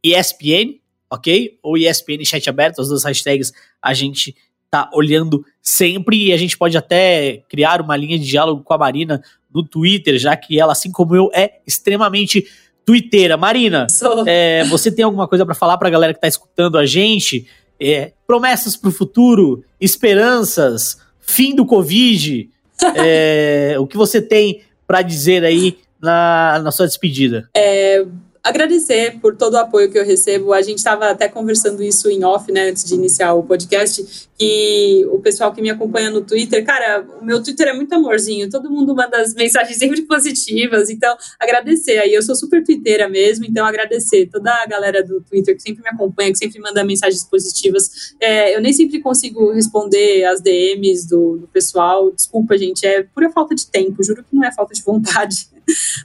ESPN, 0.04 0.79
ok? 1.10 1.58
Ou 1.62 1.76
ESPN 1.76 2.24
chat 2.24 2.48
aberto, 2.48 2.80
as 2.80 2.88
duas 2.88 3.04
hashtags 3.04 3.52
a 3.82 3.92
gente 3.92 4.34
tá 4.70 4.88
olhando 4.94 5.44
sempre 5.60 6.28
e 6.28 6.32
a 6.32 6.36
gente 6.36 6.56
pode 6.56 6.78
até 6.78 7.42
criar 7.48 7.80
uma 7.80 7.96
linha 7.96 8.18
de 8.18 8.24
diálogo 8.24 8.62
com 8.62 8.72
a 8.72 8.78
Marina 8.78 9.20
no 9.52 9.64
Twitter, 9.64 10.16
já 10.16 10.36
que 10.36 10.60
ela, 10.60 10.72
assim 10.72 10.92
como 10.92 11.16
eu, 11.16 11.28
é 11.34 11.58
extremamente 11.66 12.46
twitteira. 12.86 13.36
Marina, 13.36 13.88
é, 14.26 14.64
você 14.64 14.92
tem 14.92 15.04
alguma 15.04 15.26
coisa 15.26 15.44
para 15.44 15.54
falar 15.54 15.76
para 15.76 15.88
a 15.88 15.90
galera 15.90 16.14
que 16.14 16.20
tá 16.20 16.28
escutando 16.28 16.78
a 16.78 16.86
gente? 16.86 17.46
É, 17.80 18.12
promessas 18.26 18.76
para 18.76 18.90
o 18.90 18.92
futuro, 18.92 19.64
esperanças, 19.80 21.00
fim 21.20 21.54
do 21.54 21.66
Covid, 21.66 22.48
é, 22.96 23.74
o 23.80 23.86
que 23.86 23.96
você 23.96 24.22
tem 24.22 24.62
para 24.86 25.02
dizer 25.02 25.44
aí 25.44 25.78
na, 26.00 26.60
na 26.62 26.70
sua 26.70 26.86
despedida? 26.86 27.48
É, 27.56 28.04
agradecer 28.42 29.18
por 29.20 29.36
todo 29.36 29.54
o 29.54 29.58
apoio 29.58 29.90
que 29.90 29.98
eu 29.98 30.04
recebo. 30.04 30.52
A 30.52 30.62
gente 30.62 30.78
estava 30.78 31.10
até 31.10 31.28
conversando 31.28 31.82
isso 31.82 32.08
em 32.10 32.24
off, 32.24 32.50
né, 32.50 32.70
antes 32.70 32.84
de 32.84 32.94
iniciar 32.94 33.34
o 33.34 33.42
podcast, 33.42 34.28
que 34.38 35.06
o 35.10 35.18
pessoal 35.18 35.52
que 35.52 35.60
me 35.60 35.68
acompanha 35.68 36.08
no 36.08 36.22
Twitter, 36.22 36.64
cara, 36.64 37.06
o 37.20 37.24
meu 37.24 37.42
Twitter 37.42 37.68
é 37.68 37.72
muito 37.74 37.94
amorzinho, 37.94 38.48
todo 38.48 38.70
mundo 38.70 38.94
manda 38.94 39.20
as 39.20 39.34
mensagens 39.34 39.76
sempre 39.76 40.02
positivas, 40.02 40.88
então 40.88 41.14
agradecer. 41.38 41.98
Aí 41.98 42.14
eu 42.14 42.22
sou 42.22 42.34
super 42.34 42.64
twitteira 42.64 43.06
mesmo, 43.08 43.44
então 43.44 43.66
agradecer 43.66 44.26
toda 44.32 44.50
a 44.50 44.66
galera 44.66 45.04
do 45.04 45.20
Twitter 45.20 45.54
que 45.54 45.62
sempre 45.62 45.82
me 45.82 45.90
acompanha, 45.90 46.32
que 46.32 46.38
sempre 46.38 46.58
manda 46.58 46.82
mensagens 46.82 47.22
positivas. 47.24 48.14
É, 48.18 48.56
eu 48.56 48.62
nem 48.62 48.72
sempre 48.72 49.00
consigo 49.00 49.52
responder 49.52 50.24
as 50.24 50.40
DMs 50.40 51.06
do, 51.06 51.36
do 51.36 51.48
pessoal, 51.48 52.10
desculpa, 52.10 52.56
gente, 52.56 52.86
é 52.86 53.02
pura 53.02 53.30
falta 53.30 53.54
de 53.54 53.66
tempo, 53.66 54.02
juro 54.02 54.24
que 54.24 54.34
não 54.34 54.44
é 54.44 54.52
falta 54.52 54.72
de 54.72 54.82
vontade. 54.82 55.49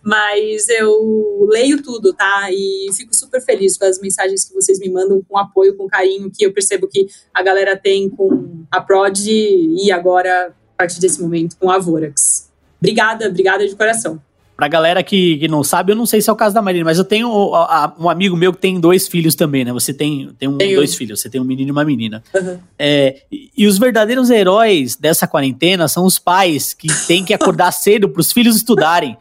Mas 0.04 0.67
eu 0.69 1.47
leio 1.49 1.82
tudo, 1.82 2.13
tá? 2.13 2.47
E 2.51 2.88
fico 2.95 3.15
super 3.15 3.41
feliz 3.41 3.78
com 3.78 3.86
as 3.86 3.99
mensagens 3.99 4.45
que 4.45 4.54
vocês 4.54 4.80
me 4.80 4.89
mandam, 4.89 5.21
com 5.28 5.38
apoio, 5.38 5.75
com 5.75 5.88
carinho, 5.88 6.32
que 6.32 6.45
eu 6.45 6.54
percebo 6.54 6.88
que 6.88 7.08
a 7.34 7.41
galera 7.41 7.75
tem 7.78 8.10
com 8.10 8.65
a 8.71 8.82
Prod 8.82 9.19
e 9.28 9.91
agora, 9.91 10.47
a 10.47 10.78
partir 10.78 10.99
desse 10.99 11.21
momento, 11.21 11.56
com 11.58 11.69
a 11.69 11.78
Vorax. 11.78 12.51
Obrigada, 12.80 13.28
obrigada 13.28 13.67
de 13.67 13.75
coração. 13.75 14.21
Pra 14.56 14.69
galera 14.69 15.04
que, 15.04 15.38
que 15.38 15.47
não 15.49 15.65
sabe, 15.65 15.91
eu 15.91 15.97
não 15.97 16.06
sei 16.06 16.21
se 16.21 16.30
é 16.30 16.34
o 16.34 16.36
caso 16.36 16.56
da 16.56 16.62
Marina, 16.62 16.86
mas 16.86 16.97
eu 16.97 17.04
tenho 17.04 17.54
a, 17.54 17.86
a, 17.86 17.93
um 17.99 18.10
amigo 18.10 18.38
meu 18.38 18.54
que 18.54 18.60
tem 18.60 18.80
dois 18.80 19.06
filhos 19.06 19.36
também, 19.36 19.65
né? 19.65 19.73
Você 19.73 19.93
tem, 19.93 20.30
tem 20.39 20.47
um, 20.47 20.58
dois 20.58 20.95
filhos, 20.95 21.19
você 21.19 21.30
tem 21.30 21.41
um 21.41 21.43
menino 21.43 21.67
e 21.67 21.71
uma 21.73 21.84
menina. 21.84 22.23
Uhum. 22.34 22.58
É, 22.80 23.23
e, 23.30 23.51
e, 23.58 23.67
os 23.67 23.78
verdadeiros 23.78 24.30
heróis 24.30 24.95
dessa 24.95 25.28
quarentena 25.28 25.89
são 25.89 26.06
os 26.06 26.17
pais 26.17 26.73
que 26.73 26.88
têm 27.06 27.25
que 27.25 27.34
acordar 27.34 27.69
cedo 27.73 28.08
pros 28.08 28.32
filhos 28.32 28.56
estudarem. 28.56 29.17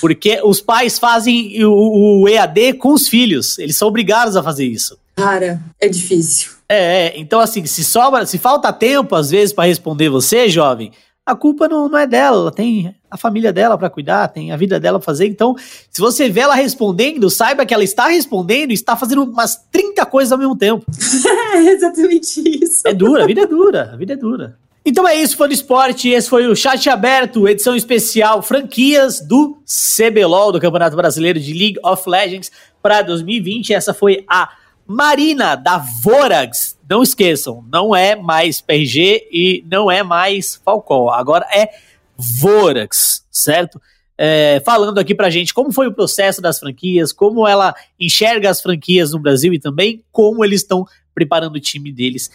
Porque 0.00 0.40
os 0.42 0.60
pais 0.60 0.98
fazem 0.98 1.64
o, 1.64 2.22
o, 2.22 2.28
EAD 2.28 2.74
com 2.74 2.92
os 2.92 3.08
filhos. 3.08 3.58
Eles 3.58 3.76
são 3.76 3.88
obrigados 3.88 4.36
a 4.36 4.42
fazer 4.42 4.66
isso. 4.66 4.98
Cara, 5.16 5.60
é 5.80 5.88
difícil. 5.88 6.52
É, 6.68 7.06
é. 7.06 7.18
então 7.18 7.38
assim, 7.40 7.64
se 7.66 7.84
sobra, 7.84 8.24
se 8.24 8.38
falta 8.38 8.72
tempo 8.72 9.14
às 9.14 9.30
vezes 9.30 9.52
para 9.52 9.64
responder 9.64 10.08
você, 10.08 10.48
jovem, 10.48 10.90
a 11.24 11.36
culpa 11.36 11.68
não, 11.68 11.88
não 11.88 11.98
é 11.98 12.06
dela, 12.06 12.36
ela 12.36 12.50
tem 12.50 12.94
a 13.10 13.16
família 13.16 13.52
dela 13.52 13.78
para 13.78 13.90
cuidar, 13.90 14.26
tem 14.28 14.50
a 14.50 14.56
vida 14.56 14.80
dela 14.80 14.98
pra 14.98 15.06
fazer. 15.06 15.26
Então, 15.26 15.54
se 15.90 16.00
você 16.00 16.28
vê 16.28 16.40
ela 16.40 16.54
respondendo, 16.54 17.28
saiba 17.30 17.64
que 17.64 17.72
ela 17.72 17.84
está 17.84 18.08
respondendo 18.08 18.70
e 18.70 18.74
está 18.74 18.96
fazendo 18.96 19.22
umas 19.22 19.56
30 19.70 20.04
coisas 20.06 20.32
ao 20.32 20.38
mesmo 20.38 20.56
tempo. 20.56 20.84
é 21.54 21.58
exatamente 21.68 22.64
isso. 22.64 22.82
É 22.86 22.94
dura, 22.94 23.24
a 23.24 23.26
vida 23.26 23.42
é 23.42 23.46
dura, 23.46 23.90
a 23.92 23.96
vida 23.96 24.14
é 24.14 24.16
dura. 24.16 24.56
Então 24.84 25.06
é 25.06 25.14
isso, 25.14 25.36
fã 25.36 25.46
do 25.46 25.54
esporte. 25.54 26.08
Esse 26.08 26.28
foi 26.28 26.46
o 26.48 26.56
Chat 26.56 26.90
Aberto, 26.90 27.46
edição 27.46 27.76
especial 27.76 28.42
franquias 28.42 29.20
do 29.20 29.62
CBLOL, 29.64 30.50
do 30.50 30.60
Campeonato 30.60 30.96
Brasileiro 30.96 31.38
de 31.38 31.52
League 31.52 31.78
of 31.84 32.08
Legends 32.08 32.50
para 32.82 33.00
2020. 33.02 33.72
Essa 33.72 33.94
foi 33.94 34.24
a 34.28 34.50
Marina 34.84 35.54
da 35.54 35.78
Vorax. 35.78 36.76
Não 36.90 37.00
esqueçam, 37.00 37.64
não 37.70 37.94
é 37.94 38.16
mais 38.16 38.60
PRG 38.60 39.28
e 39.30 39.64
não 39.70 39.88
é 39.88 40.02
mais 40.02 40.60
Falcão. 40.64 41.08
Agora 41.08 41.46
é 41.54 41.68
Vorax, 42.16 43.24
certo? 43.30 43.80
É, 44.18 44.60
falando 44.64 44.98
aqui 44.98 45.14
pra 45.14 45.30
gente 45.30 45.54
como 45.54 45.72
foi 45.72 45.86
o 45.86 45.94
processo 45.94 46.42
das 46.42 46.58
franquias, 46.58 47.12
como 47.12 47.46
ela 47.46 47.72
enxerga 47.98 48.50
as 48.50 48.60
franquias 48.60 49.12
no 49.12 49.20
Brasil 49.20 49.54
e 49.54 49.60
também 49.60 50.02
como 50.10 50.44
eles 50.44 50.60
estão 50.60 50.84
preparando 51.14 51.54
o 51.54 51.60
time 51.60 51.92
deles 51.92 52.30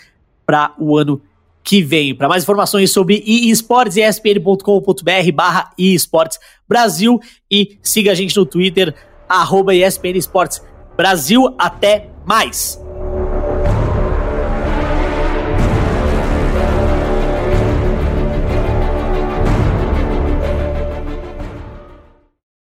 para 0.45 0.73
o 0.79 0.97
ano 0.97 1.21
que 1.67 1.83
vem. 1.83 2.15
Para 2.15 2.29
mais 2.29 2.43
informações 2.43 2.93
sobre 2.93 3.21
eSports, 3.27 3.97
espn.com.br 3.97 5.31
barra 5.33 5.69
eSports 5.77 6.39
Brasil 6.65 7.19
e 7.51 7.77
siga 7.83 8.13
a 8.13 8.15
gente 8.15 8.37
no 8.37 8.45
Twitter, 8.45 8.95
arroba 9.27 9.75
ESPN 9.75 10.15
Esportes 10.17 10.61
Brasil. 10.95 11.53
Até 11.59 12.09
mais! 12.25 12.86